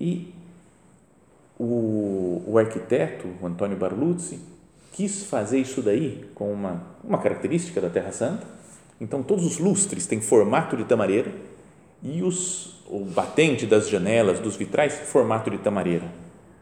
E 0.00 0.33
o, 1.58 2.42
o 2.46 2.58
arquiteto, 2.58 3.28
o 3.40 3.46
Antônio 3.46 3.76
Barluzzi, 3.76 4.38
quis 4.92 5.24
fazer 5.24 5.58
isso 5.58 5.82
daí 5.82 6.24
com 6.34 6.52
uma, 6.52 6.82
uma 7.02 7.18
característica 7.18 7.80
da 7.80 7.90
Terra 7.90 8.12
Santa. 8.12 8.46
Então, 9.00 9.22
todos 9.22 9.44
os 9.44 9.58
lustres 9.58 10.06
têm 10.06 10.20
formato 10.20 10.76
de 10.76 10.84
tamareira 10.84 11.32
e 12.02 12.22
os 12.22 12.74
o 12.86 13.04
batente 13.04 13.66
das 13.66 13.88
janelas, 13.88 14.40
dos 14.40 14.56
vitrais, 14.56 14.94
formato 14.94 15.50
de 15.50 15.58
tamareira. 15.58 16.04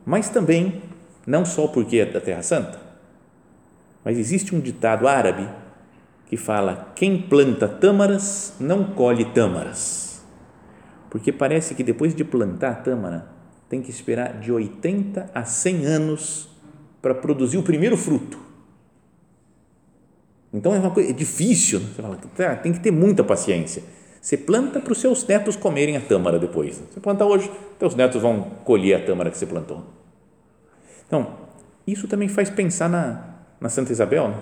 Mas 0.05 0.29
também, 0.29 0.83
não 1.27 1.45
só 1.45 1.67
porque 1.67 1.99
é 1.99 2.07
da 2.07 2.21
Terra 2.21 2.43
Santa, 2.43 2.79
mas 4.05 4.19
existe 4.19 4.55
um 4.55 4.61
ditado 4.61 5.07
árabe 5.07 5.49
que 6.27 6.37
fala: 6.37 6.93
quem 6.95 7.21
planta 7.21 7.69
tâmaras 7.69 8.55
não 8.59 8.85
colhe 8.85 9.25
tâmaras. 9.27 10.23
Porque 11.11 11.31
parece 11.31 11.75
que 11.75 11.85
depois 11.85 12.15
de 12.15 12.25
plantar 12.25 12.71
a 12.71 12.77
tâmara, 12.77 13.27
tem 13.73 13.81
que 13.81 13.91
esperar 13.91 14.39
de 14.39 14.53
80 14.53 15.31
a 15.35 15.45
100 15.45 15.87
anos 15.87 16.49
para 17.01 17.15
produzir 17.15 17.57
o 17.57 17.63
primeiro 17.63 17.97
fruto. 17.97 18.39
Então 20.53 20.75
é 20.75 20.79
uma 20.79 20.91
coisa 20.91 21.09
é 21.09 21.13
difícil, 21.13 21.81
né? 21.81 21.87
fala, 21.97 22.19
tá, 22.37 22.57
tem 22.57 22.73
que 22.73 22.81
ter 22.81 22.91
muita 22.91 23.25
paciência 23.25 23.83
você 24.23 24.37
planta 24.37 24.79
para 24.79 24.93
os 24.93 25.01
seus 25.01 25.27
netos 25.27 25.57
comerem 25.57 25.97
a 25.97 26.01
tâmara 26.01 26.39
depois. 26.39 26.81
Você 26.93 27.01
planta 27.01 27.25
hoje, 27.25 27.51
seus 27.77 27.97
netos 27.97 28.23
vão 28.23 28.43
colher 28.65 28.95
a 28.95 29.05
tâmara 29.05 29.29
que 29.33 29.37
você 29.37 29.45
plantou. 29.45 29.83
Então, 31.05 31.39
isso 31.85 32.07
também 32.07 32.29
faz 32.29 32.49
pensar 32.49 32.89
na, 32.89 33.35
na 33.61 33.69
Santa 33.69 33.91
Isabel, 33.91 34.29
né? 34.29 34.37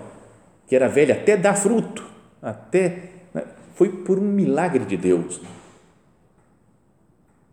que 0.67 0.75
era 0.75 0.87
velha 0.87 1.15
até 1.15 1.35
dar 1.35 1.55
fruto, 1.55 2.05
até 2.43 3.09
né? 3.33 3.43
foi 3.73 3.89
por 3.89 4.19
um 4.19 4.21
milagre 4.21 4.85
de 4.85 4.95
Deus. 4.95 5.41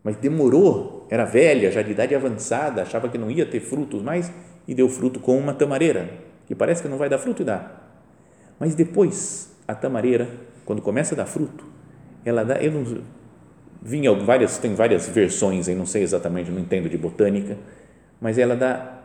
Mas 0.04 0.16
demorou, 0.16 0.97
era 1.10 1.24
velha, 1.24 1.70
já 1.70 1.82
de 1.82 1.92
idade 1.92 2.14
avançada, 2.14 2.82
achava 2.82 3.08
que 3.08 3.16
não 3.16 3.30
ia 3.30 3.46
ter 3.46 3.60
frutos 3.60 4.02
mais 4.02 4.30
e 4.66 4.74
deu 4.74 4.88
fruto 4.88 5.20
com 5.20 5.38
uma 5.38 5.54
tamareira, 5.54 6.10
que 6.46 6.54
parece 6.54 6.82
que 6.82 6.88
não 6.88 6.98
vai 6.98 7.08
dar 7.08 7.18
fruto 7.18 7.42
e 7.42 7.44
dá. 7.44 7.70
Mas 8.60 8.74
depois, 8.74 9.56
a 9.66 9.74
tamareira, 9.74 10.28
quando 10.64 10.82
começa 10.82 11.14
a 11.14 11.16
dar 11.16 11.26
fruto, 11.26 11.64
ela 12.24 12.44
dá, 12.44 12.56
eu 12.56 12.72
não 12.72 13.02
vinha 13.80 14.12
várias, 14.12 14.58
tem 14.58 14.74
várias 14.74 15.08
versões 15.08 15.68
aí, 15.68 15.74
não 15.74 15.86
sei 15.86 16.02
exatamente, 16.02 16.50
não 16.50 16.60
entendo 16.60 16.88
de 16.88 16.98
botânica, 16.98 17.56
mas 18.20 18.36
ela 18.36 18.54
dá 18.54 18.98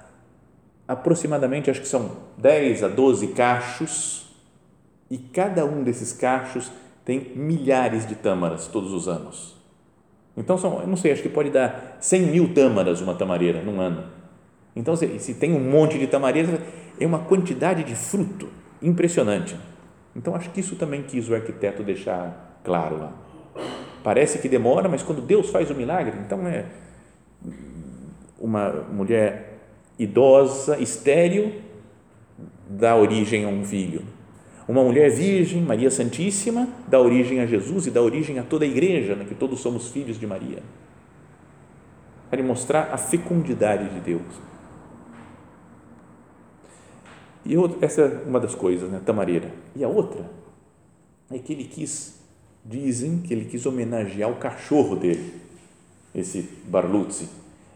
aproximadamente, 0.88 1.70
acho 1.70 1.82
que 1.82 1.88
são 1.88 2.18
10 2.38 2.84
a 2.84 2.88
12 2.88 3.28
cachos 3.28 4.36
e 5.10 5.18
cada 5.18 5.66
um 5.66 5.84
desses 5.84 6.12
cachos 6.12 6.72
tem 7.06 7.34
milhares 7.36 8.06
de 8.06 8.16
tâmaras 8.16 8.68
todos 8.68 8.92
os 8.92 9.08
anos. 9.08 9.63
Então, 10.36 10.58
são, 10.58 10.86
não 10.88 10.96
sei, 10.96 11.12
acho 11.12 11.22
que 11.22 11.30
pode 11.30 11.50
dar 11.50 11.98
100 12.00 12.22
mil 12.24 12.54
tâmaras 12.54 13.02
uma 13.02 13.14
tamareira 13.14 13.62
num 13.62 13.80
ano. 13.80 14.04
Então, 14.76 14.96
se, 14.96 15.20
se 15.20 15.36
tem 15.36 15.54
um 15.54 15.60
monte 15.60 16.00
de 16.00 16.08
tamareiras, 16.08 16.60
é 17.00 17.06
uma 17.06 17.20
quantidade 17.20 17.84
de 17.84 17.96
fruto 17.96 18.50
impressionante. 18.82 19.56
Então, 20.16 20.36
acho 20.36 20.50
que 20.50 20.60
isso 20.60 20.76
também 20.76 21.04
quis 21.04 21.30
o 21.30 21.36
arquiteto 21.36 21.84
deixar 21.84 22.60
claro 22.64 22.98
lá. 22.98 23.14
Parece 24.04 24.40
que 24.40 24.50
demora, 24.50 24.90
mas 24.90 25.04
quando 25.04 25.22
Deus 25.22 25.50
faz 25.50 25.70
o 25.70 25.76
milagre, 25.76 26.18
então 26.26 26.46
é 26.48 26.66
uma 28.40 28.70
mulher 28.92 29.60
idosa, 29.98 30.78
estéril, 30.80 31.62
dá 32.68 32.96
origem 32.96 33.46
a 33.46 33.48
um 33.48 33.64
filho. 33.64 34.02
Uma 34.68 34.84
mulher 34.84 35.10
virgem, 35.12 35.62
Maria 35.62 35.92
Santíssima, 35.92 36.68
dá 36.88 37.00
origem 37.00 37.42
a 37.42 37.46
Jesus 37.46 37.88
e 37.88 37.92
dá 37.92 38.02
origem 38.02 38.40
a 38.40 38.44
toda 38.44 38.64
a 38.64 38.68
igreja, 38.68 39.16
né, 39.16 39.26
que 39.26 39.36
todos 39.36 39.60
somos 39.60 39.90
filhos 39.90 40.18
de 40.18 40.26
Maria. 40.26 40.64
Para 42.30 42.42
mostrar 42.42 42.90
a 42.94 42.98
fecundidade 42.98 43.90
de 43.94 44.00
Deus. 44.00 44.22
E 47.46 47.58
outra, 47.58 47.86
essa 47.86 48.02
é 48.02 48.24
uma 48.26 48.40
das 48.40 48.56
coisas, 48.56 48.90
né, 48.90 49.02
tamareira. 49.06 49.52
E 49.76 49.84
a 49.84 49.90
outra 49.90 50.30
é 51.30 51.38
que 51.38 51.52
ele 51.52 51.66
quis, 51.66 52.20
dizem 52.64 53.20
que 53.20 53.34
ele 53.34 53.46
quis 53.46 53.66
homenagear 53.66 54.32
o 54.32 54.36
cachorro 54.36 54.96
dele, 54.96 55.34
esse 56.16 56.50
Barluzzi. 56.68 57.28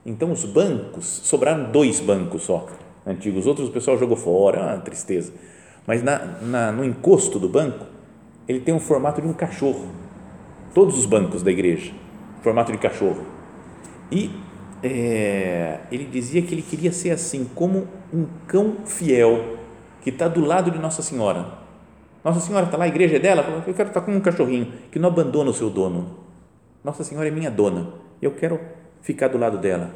Então 0.05 0.31
os 0.31 0.45
bancos, 0.45 1.05
sobraram 1.05 1.69
dois 1.69 1.99
bancos 1.99 2.43
só, 2.43 2.65
antigos, 3.05 3.41
os 3.41 3.47
outros 3.47 3.67
o 3.67 3.71
pessoal 3.73 3.97
jogou 3.97 4.15
fora, 4.15 4.61
uma 4.61 4.77
tristeza. 4.79 5.33
Mas 5.87 6.03
na, 6.03 6.19
na, 6.41 6.71
no 6.71 6.83
encosto 6.83 7.39
do 7.39 7.47
banco, 7.47 7.85
ele 8.45 8.59
tem 8.59 8.75
o 8.75 8.79
formato 8.79 9.21
de 9.21 9.27
um 9.27 9.33
cachorro. 9.33 9.87
Todos 10.73 10.99
os 10.99 11.05
bancos 11.05 11.41
da 11.41 11.49
igreja, 11.49 11.93
formato 12.41 12.73
de 12.73 12.77
cachorro. 12.77 13.25
E 14.11 14.29
é, 14.83 15.79
ele 15.89 16.05
dizia 16.05 16.41
que 16.41 16.53
ele 16.53 16.61
queria 16.61 16.91
ser 16.91 17.11
assim, 17.11 17.49
como 17.55 17.87
um 18.13 18.25
cão 18.45 18.75
fiel 18.85 19.57
que 20.01 20.09
está 20.09 20.27
do 20.27 20.43
lado 20.43 20.69
de 20.69 20.77
Nossa 20.77 21.01
Senhora. 21.01 21.57
Nossa 22.23 22.41
Senhora 22.41 22.65
está 22.65 22.77
lá, 22.77 22.83
a 22.85 22.87
igreja 22.87 23.15
é 23.15 23.19
dela, 23.19 23.63
eu 23.65 23.73
quero 23.73 23.87
estar 23.89 24.01
como 24.01 24.17
um 24.17 24.21
cachorrinho 24.21 24.71
que 24.91 24.99
não 24.99 25.07
abandona 25.09 25.49
o 25.49 25.53
seu 25.53 25.69
dono. 25.69 26.17
Nossa 26.83 27.03
Senhora 27.03 27.27
é 27.27 27.31
minha 27.31 27.49
dona, 27.49 27.93
eu 28.21 28.31
quero 28.31 28.59
ficar 29.01 29.29
do 29.29 29.37
lado 29.37 29.57
dela, 29.57 29.91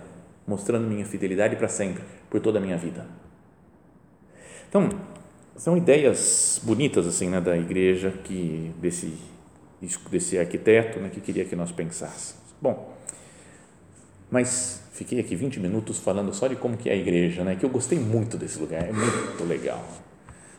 mostrando 0.48 0.88
minha 0.88 1.06
fidelidade 1.06 1.58
para 1.58 1.68
sempre, 1.68 2.04
por 2.30 2.40
toda 2.40 2.60
a 2.60 2.62
minha 2.62 2.78
vida. 2.78 3.06
Então, 4.70 4.90
são 5.56 5.78
ideias 5.78 6.60
bonitas 6.64 7.06
assim, 7.06 7.30
né, 7.30 7.42
da 7.42 7.58
igreja 7.58 8.12
que 8.24 8.72
desse 8.80 9.14
desse 10.12 10.38
arquiteto, 10.38 11.00
né, 11.00 11.10
que 11.10 11.20
queria 11.20 11.44
que 11.44 11.56
nós 11.56 11.72
pensássemos. 11.72 12.42
Bom, 12.62 12.96
mas 14.30 14.84
fiquei 14.94 15.20
aqui 15.20 15.36
20 15.36 15.60
minutos 15.60 15.98
falando 15.98 16.34
só 16.34 16.48
de 16.48 16.56
como 16.56 16.78
que 16.78 16.88
é 16.90 16.94
a 16.94 16.96
igreja, 16.96 17.44
né, 17.44 17.56
que 17.56 17.66
eu 17.66 17.70
gostei 17.70 17.98
muito 17.98 18.38
desse 18.38 18.60
lugar, 18.60 18.88
é 18.88 18.92
muito 18.92 19.44
legal. 19.44 19.84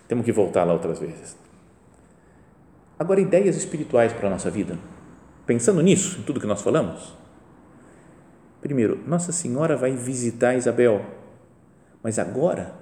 Temos 0.09 0.24
que 0.24 0.33
voltar 0.33 0.64
lá 0.64 0.72
outras 0.72 0.98
vezes. 0.98 1.37
Agora, 2.98 3.20
ideias 3.20 3.57
espirituais 3.57 4.12
para 4.12 4.26
a 4.28 4.31
nossa 4.31 4.50
vida. 4.50 4.78
Pensando 5.46 5.81
nisso, 5.81 6.20
em 6.20 6.22
tudo 6.22 6.40
que 6.40 6.46
nós 6.46 6.62
falamos. 6.62 7.16
Primeiro, 8.61 9.00
Nossa 9.07 9.33
Senhora 9.33 9.76
vai 9.76 9.92
visitar 9.92 10.55
Isabel, 10.55 11.05
mas 12.02 12.18
agora 12.18 12.82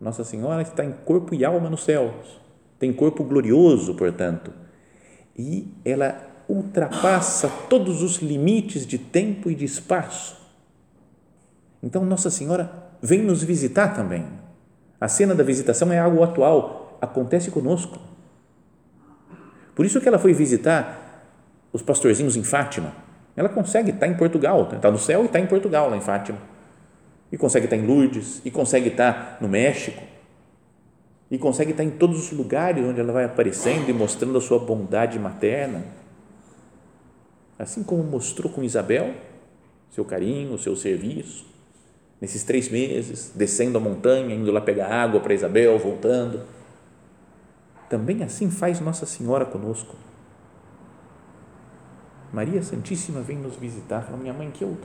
Nossa 0.00 0.24
Senhora 0.24 0.62
está 0.62 0.84
em 0.84 0.92
corpo 0.92 1.34
e 1.34 1.44
alma 1.44 1.70
nos 1.70 1.84
céus, 1.84 2.40
tem 2.78 2.92
corpo 2.92 3.24
glorioso, 3.24 3.94
portanto, 3.94 4.52
e 5.36 5.72
ela 5.84 6.20
ultrapassa 6.48 7.48
todos 7.68 8.02
os 8.02 8.16
limites 8.16 8.86
de 8.86 8.98
tempo 8.98 9.50
e 9.50 9.54
de 9.54 9.64
espaço. 9.64 10.36
Então, 11.82 12.04
Nossa 12.04 12.30
Senhora 12.30 12.70
vem 13.00 13.22
nos 13.22 13.42
visitar 13.42 13.94
também. 13.94 14.26
A 15.00 15.08
cena 15.08 15.34
da 15.34 15.42
visitação 15.42 15.92
é 15.92 15.98
algo 15.98 16.22
atual, 16.22 16.98
acontece 17.00 17.50
conosco. 17.50 17.98
Por 19.74 19.84
isso 19.84 20.00
que 20.00 20.08
ela 20.08 20.18
foi 20.18 20.32
visitar 20.32 21.06
os 21.72 21.82
pastorzinhos 21.82 22.36
em 22.36 22.42
Fátima. 22.42 22.92
Ela 23.36 23.50
consegue 23.50 23.90
estar 23.90 24.06
em 24.06 24.16
Portugal, 24.16 24.68
está 24.72 24.90
no 24.90 24.98
céu 24.98 25.22
e 25.22 25.26
está 25.26 25.38
em 25.38 25.46
Portugal, 25.46 25.90
lá 25.90 25.96
em 25.96 26.00
Fátima. 26.00 26.38
E 27.30 27.36
consegue 27.36 27.66
estar 27.66 27.76
em 27.76 27.86
Lourdes, 27.86 28.40
e 28.44 28.50
consegue 28.50 28.88
estar 28.88 29.38
no 29.40 29.48
México, 29.48 30.02
e 31.30 31.38
consegue 31.38 31.72
estar 31.72 31.82
em 31.82 31.90
todos 31.90 32.18
os 32.18 32.32
lugares 32.32 32.84
onde 32.84 33.00
ela 33.00 33.12
vai 33.12 33.24
aparecendo 33.24 33.88
e 33.88 33.92
mostrando 33.92 34.38
a 34.38 34.40
sua 34.40 34.58
bondade 34.58 35.18
materna. 35.18 35.84
Assim 37.58 37.82
como 37.82 38.02
mostrou 38.04 38.52
com 38.52 38.62
Isabel, 38.62 39.14
seu 39.90 40.04
carinho, 40.04 40.56
seu 40.58 40.76
serviço, 40.76 41.46
nesses 42.20 42.44
três 42.44 42.68
meses, 42.68 43.32
descendo 43.34 43.76
a 43.78 43.80
montanha, 43.80 44.34
indo 44.34 44.52
lá 44.52 44.60
pegar 44.60 44.88
água 44.88 45.20
para 45.20 45.34
Isabel, 45.34 45.78
voltando. 45.78 46.42
Também 47.88 48.22
assim 48.22 48.50
faz 48.50 48.78
Nossa 48.80 49.06
Senhora 49.06 49.44
conosco. 49.44 49.96
Maria 52.32 52.62
Santíssima 52.62 53.20
vem 53.20 53.38
nos 53.38 53.56
visitar, 53.56 54.02
fala, 54.02 54.16
minha 54.16 54.34
mãe, 54.34 54.50
que 54.50 54.62
eu 54.62 54.76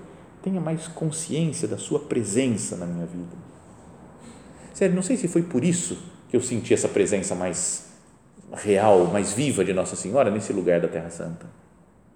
tenha 0.42 0.60
mais 0.60 0.88
consciência 0.88 1.68
da 1.68 1.78
sua 1.78 2.00
presença 2.00 2.76
na 2.76 2.86
minha 2.86 3.06
vida. 3.06 3.36
Sério, 4.74 4.96
não 4.96 5.04
sei 5.04 5.18
se 5.18 5.28
foi 5.28 5.44
por 5.44 5.64
isso 5.64 5.98
que 6.30 6.36
eu 6.36 6.42
senti 6.42 6.74
essa 6.74 6.88
presença 6.88 7.36
mais 7.36 7.92
real, 8.54 9.06
mais 9.08 9.34
viva 9.34 9.64
de 9.64 9.74
Nossa 9.74 9.96
Senhora 9.96 10.32
nesse 10.32 10.52
lugar 10.52 10.82
da 10.82 10.88
Terra 10.88 11.10
Santa. 11.10 11.46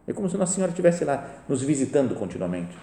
É 0.08 0.14
como 0.14 0.30
se 0.30 0.38
Nossa 0.38 0.54
Senhora 0.54 0.72
estivesse 0.72 1.04
lá 1.04 1.28
nos 1.48 1.62
visitando 1.62 2.16
continuamente. 2.16 2.78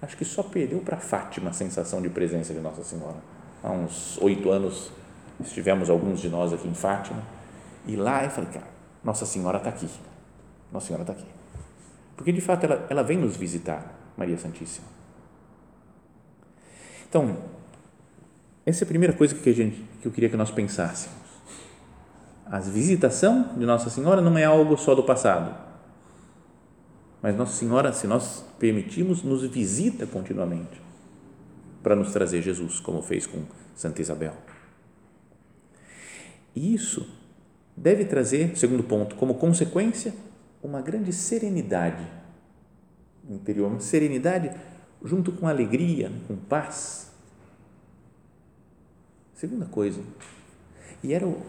Acho 0.00 0.16
que 0.16 0.24
só 0.24 0.42
perdeu 0.42 0.80
para 0.80 0.98
Fátima 0.98 1.50
a 1.50 1.52
sensação 1.52 2.02
de 2.02 2.08
presença 2.08 2.52
de 2.52 2.60
Nossa 2.60 2.84
Senhora. 2.84 3.16
Há 3.62 3.70
uns 3.70 4.18
oito 4.20 4.50
anos 4.50 4.92
estivemos 5.40 5.90
alguns 5.90 6.20
de 6.20 6.28
nós 6.28 6.52
aqui 6.52 6.68
em 6.68 6.74
Fátima 6.74 7.22
e 7.86 7.96
lá 7.96 8.24
eu 8.24 8.30
falei, 8.30 8.50
cara, 8.50 8.68
Nossa 9.02 9.24
Senhora 9.26 9.58
está 9.58 9.70
aqui. 9.70 9.88
Nossa 10.72 10.86
Senhora 10.86 11.02
está 11.02 11.12
aqui. 11.12 11.35
Porque 12.16 12.32
de 12.32 12.40
fato 12.40 12.64
ela, 12.64 12.86
ela 12.88 13.02
vem 13.02 13.18
nos 13.18 13.36
visitar, 13.36 13.94
Maria 14.16 14.38
Santíssima. 14.38 14.86
Então, 17.08 17.36
essa 18.64 18.82
é 18.82 18.84
a 18.84 18.88
primeira 18.88 19.14
coisa 19.14 19.34
que, 19.34 19.52
gente, 19.52 19.84
que 20.00 20.08
eu 20.08 20.12
queria 20.12 20.28
que 20.28 20.36
nós 20.36 20.50
pensássemos. 20.50 21.16
A 22.46 22.58
visitação 22.58 23.54
de 23.56 23.66
Nossa 23.66 23.90
Senhora 23.90 24.20
não 24.20 24.36
é 24.38 24.44
algo 24.44 24.76
só 24.76 24.94
do 24.94 25.02
passado, 25.02 25.54
mas 27.20 27.36
Nossa 27.36 27.56
Senhora, 27.56 27.92
se 27.92 28.06
nós 28.06 28.44
permitirmos, 28.58 29.22
nos 29.22 29.42
visita 29.44 30.06
continuamente 30.06 30.80
para 31.82 31.94
nos 31.94 32.12
trazer 32.12 32.42
Jesus, 32.42 32.80
como 32.80 33.02
fez 33.02 33.26
com 33.26 33.42
Santa 33.74 34.00
Isabel. 34.00 34.34
E 36.54 36.74
isso 36.74 37.06
deve 37.76 38.04
trazer, 38.04 38.56
segundo 38.56 38.82
ponto, 38.82 39.16
como 39.16 39.34
consequência, 39.34 40.14
uma 40.66 40.80
grande 40.80 41.12
serenidade 41.12 42.06
interior, 43.28 43.70
uma 43.70 43.80
serenidade 43.80 44.50
junto 45.02 45.32
com 45.32 45.46
alegria, 45.46 46.10
com 46.26 46.36
paz 46.36 47.06
Segunda 49.36 49.66
coisa, 49.66 50.00
e 51.04 51.12
era 51.12 51.26
o, 51.26 51.42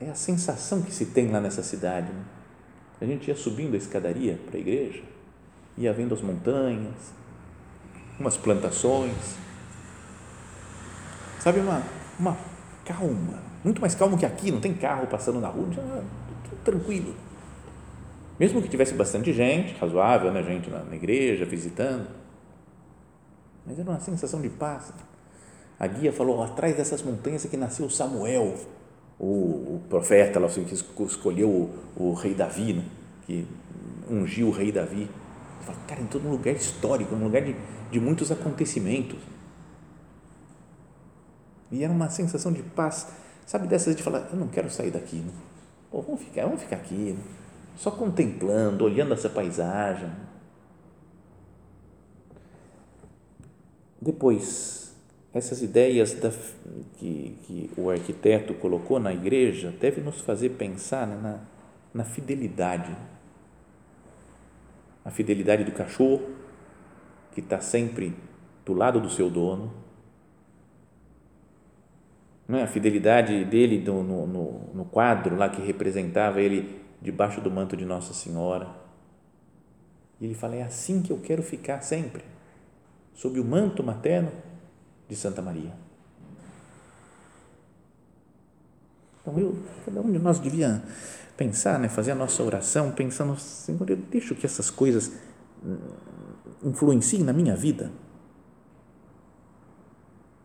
é 0.00 0.08
a 0.08 0.14
sensação 0.14 0.82
que 0.82 0.94
se 0.94 1.06
tem 1.06 1.32
lá 1.32 1.40
nessa 1.40 1.60
cidade. 1.60 2.12
Né? 2.12 2.24
A 3.00 3.04
gente 3.04 3.26
ia 3.26 3.34
subindo 3.34 3.74
a 3.74 3.76
escadaria 3.76 4.38
para 4.46 4.56
a 4.56 4.60
igreja, 4.60 5.02
ia 5.76 5.92
vendo 5.92 6.14
as 6.14 6.22
montanhas, 6.22 6.94
umas 8.20 8.36
plantações, 8.36 9.16
sabe, 11.40 11.58
uma, 11.58 11.82
uma 12.20 12.36
calma, 12.84 13.42
muito 13.64 13.80
mais 13.80 13.96
calmo 13.96 14.16
que 14.16 14.24
aqui, 14.24 14.52
não 14.52 14.60
tem 14.60 14.72
carro 14.72 15.08
passando 15.08 15.40
na 15.40 15.48
rua, 15.48 15.66
tudo 15.74 16.62
tranquilo. 16.62 17.16
Mesmo 18.38 18.60
que 18.62 18.68
tivesse 18.68 18.94
bastante 18.94 19.32
gente, 19.32 19.74
razoável, 19.78 20.32
né, 20.32 20.42
gente 20.42 20.68
na, 20.70 20.82
na 20.82 20.96
igreja, 20.96 21.44
visitando, 21.44 22.08
mas 23.64 23.78
era 23.78 23.88
uma 23.88 24.00
sensação 24.00 24.40
de 24.40 24.48
paz 24.48 24.92
a 25.82 25.86
guia 25.88 26.12
falou, 26.12 26.40
atrás 26.44 26.76
dessas 26.76 27.02
montanhas 27.02 27.44
é 27.44 27.48
que 27.48 27.56
nasceu 27.56 27.90
Samuel, 27.90 28.54
o, 29.18 29.26
o 29.26 29.82
profeta 29.88 30.38
lá, 30.38 30.46
que 30.48 30.74
escolheu 31.02 31.48
o, 31.48 31.70
o, 31.96 32.14
rei 32.14 32.34
Davi, 32.34 32.74
né? 32.74 32.84
que 33.26 33.44
ungiu 34.08 34.46
o 34.46 34.50
rei 34.52 34.70
Davi. 34.70 35.10
Fala, 35.62 35.78
cara, 35.88 36.00
em 36.00 36.06
todo 36.06 36.28
um 36.28 36.30
lugar 36.30 36.54
histórico, 36.54 37.16
um 37.16 37.24
lugar 37.24 37.42
de, 37.42 37.56
de 37.90 37.98
muitos 37.98 38.30
acontecimentos. 38.30 39.18
E 41.68 41.82
era 41.82 41.92
uma 41.92 42.08
sensação 42.08 42.52
de 42.52 42.62
paz, 42.62 43.08
sabe, 43.44 43.66
dessas 43.66 43.96
de 43.96 44.04
falar, 44.04 44.28
eu 44.30 44.38
não 44.38 44.46
quero 44.46 44.70
sair 44.70 44.92
daqui, 44.92 45.16
né? 45.16 45.32
Pô, 45.90 46.00
vamos 46.00 46.22
ficar, 46.22 46.44
vamos 46.44 46.62
ficar 46.62 46.76
aqui, 46.76 46.94
né? 46.94 47.22
Só 47.76 47.90
contemplando, 47.90 48.84
olhando 48.84 49.14
essa 49.14 49.28
paisagem. 49.28 50.10
Depois, 54.00 54.94
essas 55.32 55.62
ideias 55.62 56.12
da, 56.14 56.30
que, 56.98 57.38
que, 57.42 57.70
o 57.76 57.88
arquiteto 57.88 58.52
colocou 58.54 58.98
na 58.98 59.12
igreja 59.12 59.72
devem 59.80 60.04
nos 60.04 60.20
fazer 60.20 60.50
pensar 60.50 61.06
né, 61.06 61.16
na, 61.16 61.40
na 61.94 62.04
fidelidade. 62.04 62.94
A 65.04 65.10
fidelidade 65.10 65.64
do 65.64 65.72
cachorro, 65.72 66.30
que 67.32 67.40
está 67.40 67.60
sempre 67.60 68.14
do 68.64 68.72
lado 68.72 69.00
do 69.00 69.08
seu 69.08 69.30
dono. 69.30 69.72
Não 72.46 72.58
é? 72.58 72.64
A 72.64 72.66
fidelidade 72.66 73.44
dele 73.44 73.78
no, 73.78 74.02
no, 74.02 74.74
no 74.74 74.84
quadro 74.84 75.36
lá 75.36 75.48
que 75.48 75.62
representava 75.62 76.40
ele 76.40 76.81
debaixo 77.02 77.40
do 77.40 77.50
manto 77.50 77.76
de 77.76 77.84
Nossa 77.84 78.14
Senhora. 78.14 78.68
E 80.20 80.24
ele 80.24 80.34
fala: 80.34 80.54
é 80.54 80.62
assim 80.62 81.02
que 81.02 81.12
eu 81.12 81.18
quero 81.18 81.42
ficar 81.42 81.82
sempre, 81.82 82.24
sob 83.12 83.40
o 83.40 83.44
manto 83.44 83.82
materno 83.82 84.30
de 85.08 85.16
Santa 85.16 85.42
Maria. 85.42 85.72
Então, 89.20 89.38
eu, 89.38 89.56
cada 89.84 90.00
um 90.00 90.10
de 90.10 90.18
nós 90.18 90.38
devia 90.38 90.82
pensar, 91.36 91.78
né, 91.78 91.88
fazer 91.88 92.12
a 92.12 92.14
nossa 92.14 92.42
oração 92.42 92.90
pensando, 92.92 93.38
Senhor, 93.38 93.88
eu 93.90 93.96
deixo 93.96 94.34
que 94.34 94.46
essas 94.46 94.70
coisas 94.70 95.12
hum, 95.64 95.76
influenciem 96.62 97.22
na 97.22 97.32
minha 97.32 97.56
vida. 97.56 97.90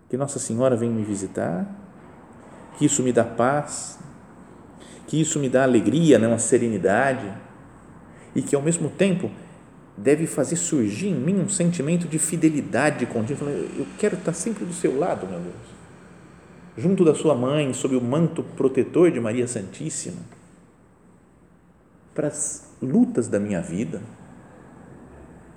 Que 0.10 0.18
Nossa 0.18 0.40
Senhora 0.40 0.76
venha 0.76 0.94
me 0.94 1.04
visitar, 1.04 1.68
que 2.78 2.86
isso 2.86 3.04
me 3.04 3.12
dá 3.12 3.24
paz, 3.24 4.00
que 5.08 5.20
isso 5.20 5.40
me 5.40 5.50
dá 5.50 5.64
alegria, 5.64 6.20
né, 6.20 6.28
uma 6.28 6.38
serenidade, 6.38 7.34
e 8.36 8.42
que 8.42 8.56
ao 8.56 8.62
mesmo 8.62 8.90
tempo 8.90 9.32
deve 9.96 10.28
fazer 10.28 10.58
surgir 10.58 11.08
em 11.08 11.16
mim 11.16 11.40
um 11.40 11.50
sentimento 11.50 12.08
de 12.08 12.20
fidelidade 12.20 13.06
contínua. 13.08 13.50
Eu 13.50 13.88
quero 13.98 14.16
estar 14.16 14.34
sempre 14.34 14.66
do 14.66 14.74
seu 14.74 15.00
lado, 15.00 15.26
meu 15.26 15.40
Deus, 15.40 15.56
junto 16.78 17.04
da 17.04 17.16
sua 17.16 17.34
mãe, 17.34 17.74
sob 17.74 17.96
o 17.96 18.02
manto 18.02 18.44
protetor 18.44 19.10
de 19.10 19.20
Maria 19.20 19.48
Santíssima, 19.48 20.22
para 22.14 22.28
as 22.28 22.70
lutas 22.82 23.28
da 23.28 23.40
minha 23.40 23.62
vida, 23.62 24.02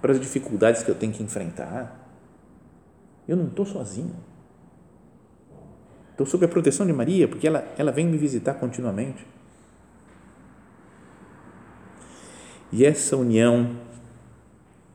para 0.01 0.13
as 0.13 0.21
dificuldades 0.21 0.83
que 0.83 0.91
eu 0.91 0.95
tenho 0.95 1.13
que 1.13 1.23
enfrentar. 1.23 2.09
Eu 3.29 3.37
não 3.37 3.49
estou 3.49 3.67
sozinho. 3.67 4.15
Estou 6.13 6.27
sob 6.27 6.45
a 6.45 6.49
proteção 6.49 6.87
de 6.87 6.93
Maria, 6.93 7.27
porque 7.27 7.47
ela, 7.47 7.67
ela 7.77 7.91
vem 7.91 8.07
me 8.07 8.17
visitar 8.17 8.55
continuamente. 8.55 9.27
E 12.73 12.85
essa 12.85 13.17
união 13.17 13.77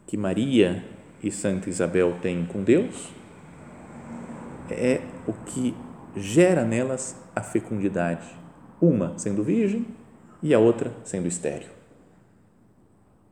que 0.07 0.15
Maria 0.15 0.83
e 1.21 1.31
Santa 1.31 1.69
Isabel 1.69 2.17
têm 2.21 2.45
com 2.45 2.63
Deus 2.63 3.09
é 4.69 5.01
o 5.27 5.33
que 5.33 5.75
gera 6.15 6.63
nelas 6.63 7.15
a 7.35 7.41
fecundidade, 7.41 8.25
uma 8.81 9.17
sendo 9.17 9.43
virgem 9.43 9.85
e 10.41 10.53
a 10.53 10.59
outra 10.59 10.93
sendo 11.03 11.27
estéril. 11.27 11.69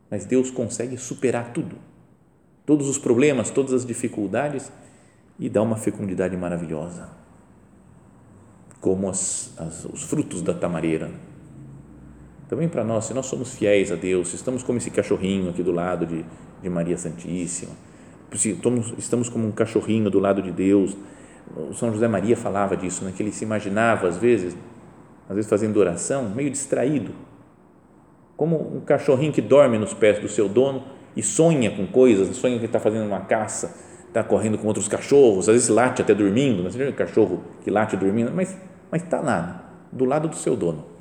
Mas 0.09 0.25
Deus 0.25 0.51
consegue 0.51 0.97
superar 0.97 1.53
tudo, 1.53 1.77
todos 2.65 2.89
os 2.89 2.97
problemas, 2.97 3.49
todas 3.49 3.73
as 3.73 3.85
dificuldades 3.85 4.71
e 5.39 5.49
dá 5.49 5.61
uma 5.61 5.77
fecundidade 5.77 6.35
maravilhosa, 6.35 7.09
como 8.81 9.09
as, 9.09 9.53
as, 9.57 9.85
os 9.85 10.03
frutos 10.03 10.41
da 10.41 10.53
tamareira. 10.53 11.09
Também 12.53 12.69
para 12.69 12.83
nós, 12.83 13.05
se 13.05 13.15
nós 13.15 13.25
somos 13.25 13.55
fiéis 13.55 13.91
a 13.91 13.95
Deus, 13.95 14.27
se 14.27 14.35
estamos 14.35 14.61
como 14.61 14.77
esse 14.77 14.91
cachorrinho 14.91 15.49
aqui 15.49 15.63
do 15.63 15.71
lado 15.71 16.05
de, 16.05 16.23
de 16.61 16.69
Maria 16.69 16.95
Santíssima, 16.95 17.71
se 18.35 18.51
estamos, 18.51 18.93
estamos 18.95 19.27
como 19.27 19.47
um 19.47 19.51
cachorrinho 19.51 20.07
do 20.07 20.19
lado 20.19 20.39
de 20.39 20.51
Deus, 20.51 20.95
o 21.57 21.73
São 21.73 21.91
José 21.91 22.07
Maria 22.07 22.37
falava 22.37 22.77
disso, 22.77 23.03
né, 23.05 23.11
que 23.17 23.23
ele 23.23 23.31
se 23.31 23.43
imaginava 23.43 24.07
às 24.07 24.17
vezes, 24.17 24.55
às 25.27 25.35
vezes 25.35 25.49
fazendo 25.49 25.77
oração, 25.77 26.29
meio 26.29 26.51
distraído, 26.51 27.13
como 28.37 28.77
um 28.77 28.81
cachorrinho 28.81 29.33
que 29.33 29.41
dorme 29.41 29.79
nos 29.79 29.95
pés 29.95 30.19
do 30.19 30.29
seu 30.29 30.47
dono 30.47 30.83
e 31.15 31.23
sonha 31.23 31.71
com 31.71 31.87
coisas, 31.87 32.35
sonha 32.35 32.59
que 32.59 32.65
está 32.65 32.79
fazendo 32.79 33.07
uma 33.07 33.21
caça, 33.21 33.75
está 34.07 34.23
correndo 34.23 34.59
com 34.59 34.67
outros 34.67 34.87
cachorros, 34.87 35.49
às 35.49 35.55
vezes 35.55 35.69
late 35.69 36.03
até 36.03 36.13
dormindo, 36.13 36.69
viu 36.69 36.87
um 36.87 36.91
cachorro 36.91 37.41
que 37.63 37.71
late 37.71 37.97
dormindo, 37.97 38.31
mas 38.31 38.55
mas 38.91 39.01
está 39.01 39.19
lá, 39.21 39.71
do 39.91 40.05
lado 40.05 40.27
do 40.27 40.35
seu 40.35 40.55
dono. 40.55 40.92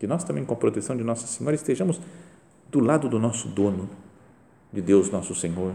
Que 0.00 0.06
nós 0.06 0.24
também, 0.24 0.46
com 0.46 0.54
a 0.54 0.56
proteção 0.56 0.96
de 0.96 1.04
Nossa 1.04 1.26
Senhora, 1.26 1.54
estejamos 1.54 2.00
do 2.70 2.80
lado 2.80 3.06
do 3.06 3.18
nosso 3.18 3.48
dono, 3.48 3.86
de 4.72 4.80
Deus 4.80 5.10
nosso 5.10 5.34
Senhor, 5.34 5.74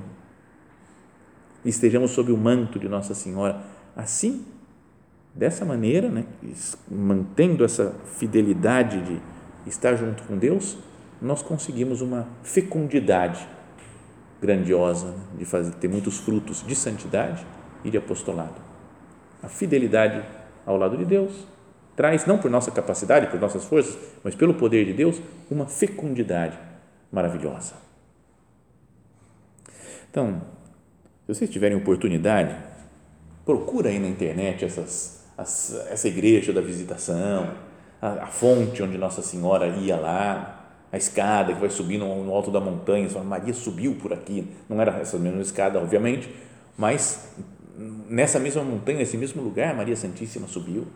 estejamos 1.63 2.09
sob 2.09 2.31
o 2.31 2.37
manto 2.37 2.79
de 2.79 2.89
Nossa 2.89 3.13
Senhora, 3.13 3.61
assim, 3.95 4.43
dessa 5.33 5.63
maneira, 5.63 6.09
né, 6.09 6.25
mantendo 6.89 7.63
essa 7.63 7.93
fidelidade 8.17 8.99
de 9.01 9.21
estar 9.67 9.95
junto 9.95 10.23
com 10.23 10.37
Deus, 10.37 10.75
nós 11.21 11.43
conseguimos 11.43 12.01
uma 12.01 12.27
fecundidade 12.41 13.47
grandiosa, 14.41 15.11
né, 15.11 15.19
de 15.37 15.45
fazer, 15.45 15.71
ter 15.75 15.87
muitos 15.87 16.17
frutos 16.17 16.65
de 16.65 16.75
santidade 16.75 17.45
e 17.83 17.91
de 17.91 17.97
apostolado. 17.97 18.59
A 19.43 19.47
fidelidade 19.47 20.25
ao 20.65 20.77
lado 20.77 20.97
de 20.97 21.05
Deus 21.05 21.45
traz, 21.95 22.25
não 22.25 22.37
por 22.37 22.51
nossa 22.51 22.71
capacidade, 22.71 23.27
por 23.27 23.39
nossas 23.39 23.63
forças, 23.63 23.97
mas 24.23 24.35
pelo 24.35 24.53
poder 24.53 24.85
de 24.85 24.93
Deus, 24.93 25.21
uma 25.49 25.65
fecundidade 25.65 26.57
maravilhosa. 27.11 27.73
Então, 30.09 30.41
se 31.25 31.33
vocês 31.33 31.49
tiverem 31.49 31.77
oportunidade, 31.77 32.55
procura 33.45 33.89
aí 33.89 33.99
na 33.99 34.07
internet 34.07 34.65
essas, 34.65 35.23
as, 35.37 35.73
essa 35.89 36.07
igreja 36.07 36.53
da 36.53 36.61
visitação, 36.61 37.51
a, 38.01 38.23
a, 38.23 38.27
fonte 38.27 38.81
onde 38.81 38.97
Nossa 38.97 39.21
Senhora 39.21 39.67
ia 39.67 39.95
lá, 39.95 40.65
a 40.91 40.97
escada 40.97 41.53
que 41.53 41.59
vai 41.59 41.69
subindo 41.69 42.05
no, 42.05 42.23
no 42.23 42.33
alto 42.33 42.51
da 42.51 42.59
montanha, 42.59 43.09
fala, 43.09 43.25
Maria 43.25 43.53
subiu 43.53 43.95
por 43.95 44.13
aqui, 44.13 44.47
não 44.69 44.81
era 44.81 44.99
essa 44.99 45.17
mesma 45.17 45.41
escada, 45.41 45.79
obviamente, 45.79 46.29
mas 46.77 47.33
nessa 47.77 48.39
mesma 48.39 48.63
montanha, 48.63 48.99
nesse 48.99 49.17
mesmo 49.17 49.41
lugar, 49.41 49.75
Maria 49.75 49.95
Santíssima 49.95 50.47
subiu. 50.47 50.87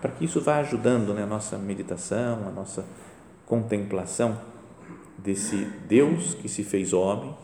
Para 0.00 0.12
que 0.12 0.24
isso 0.24 0.40
vá 0.40 0.58
ajudando 0.58 1.14
né, 1.14 1.22
a 1.22 1.26
nossa 1.26 1.56
meditação, 1.58 2.46
a 2.46 2.50
nossa 2.50 2.84
contemplação 3.46 4.38
desse 5.18 5.56
Deus 5.88 6.34
que 6.34 6.48
se 6.48 6.62
fez 6.62 6.92
homem, 6.92 7.34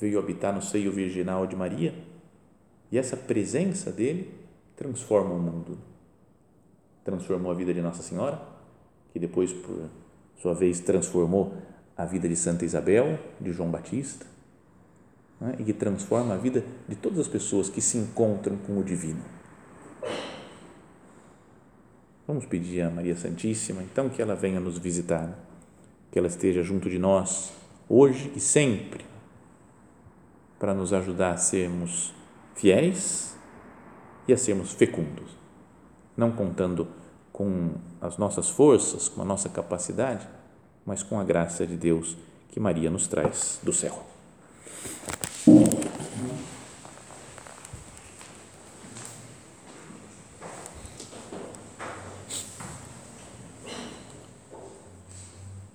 veio 0.00 0.18
habitar 0.18 0.54
no 0.54 0.60
seio 0.60 0.90
virginal 0.92 1.46
de 1.46 1.56
Maria 1.56 1.94
e 2.90 2.98
essa 2.98 3.16
presença 3.16 3.90
dele 3.90 4.34
transforma 4.76 5.34
o 5.34 5.38
mundo. 5.38 5.78
Transformou 7.02 7.50
a 7.50 7.54
vida 7.54 7.72
de 7.72 7.80
Nossa 7.80 8.02
Senhora, 8.02 8.40
que 9.12 9.18
depois, 9.18 9.52
por 9.52 9.88
sua 10.36 10.54
vez, 10.54 10.78
transformou 10.80 11.54
a 11.96 12.04
vida 12.04 12.28
de 12.28 12.36
Santa 12.36 12.64
Isabel, 12.64 13.18
de 13.40 13.52
João 13.52 13.70
Batista, 13.70 14.26
né? 15.40 15.56
e 15.58 15.64
que 15.64 15.72
transforma 15.72 16.34
a 16.34 16.36
vida 16.36 16.64
de 16.86 16.94
todas 16.94 17.18
as 17.18 17.28
pessoas 17.28 17.68
que 17.68 17.80
se 17.80 17.96
encontram 17.96 18.56
com 18.58 18.78
o 18.78 18.84
divino. 18.84 19.22
Vamos 22.26 22.46
pedir 22.46 22.82
a 22.82 22.90
Maria 22.90 23.16
Santíssima, 23.16 23.82
então, 23.82 24.08
que 24.08 24.22
ela 24.22 24.36
venha 24.36 24.60
nos 24.60 24.78
visitar, 24.78 25.36
que 26.10 26.18
ela 26.18 26.28
esteja 26.28 26.62
junto 26.62 26.88
de 26.88 26.98
nós, 26.98 27.52
hoje 27.88 28.32
e 28.36 28.40
sempre, 28.40 29.04
para 30.58 30.72
nos 30.72 30.92
ajudar 30.92 31.32
a 31.32 31.36
sermos 31.36 32.14
fiéis 32.54 33.36
e 34.28 34.32
a 34.32 34.36
sermos 34.36 34.72
fecundos, 34.72 35.36
não 36.16 36.30
contando 36.30 36.86
com 37.32 37.72
as 38.00 38.16
nossas 38.18 38.48
forças, 38.48 39.08
com 39.08 39.20
a 39.20 39.24
nossa 39.24 39.48
capacidade, 39.48 40.28
mas 40.86 41.02
com 41.02 41.18
a 41.18 41.24
graça 41.24 41.66
de 41.66 41.76
Deus 41.76 42.16
que 42.50 42.60
Maria 42.60 42.88
nos 42.88 43.08
traz 43.08 43.58
do 43.64 43.72
céu. 43.72 44.06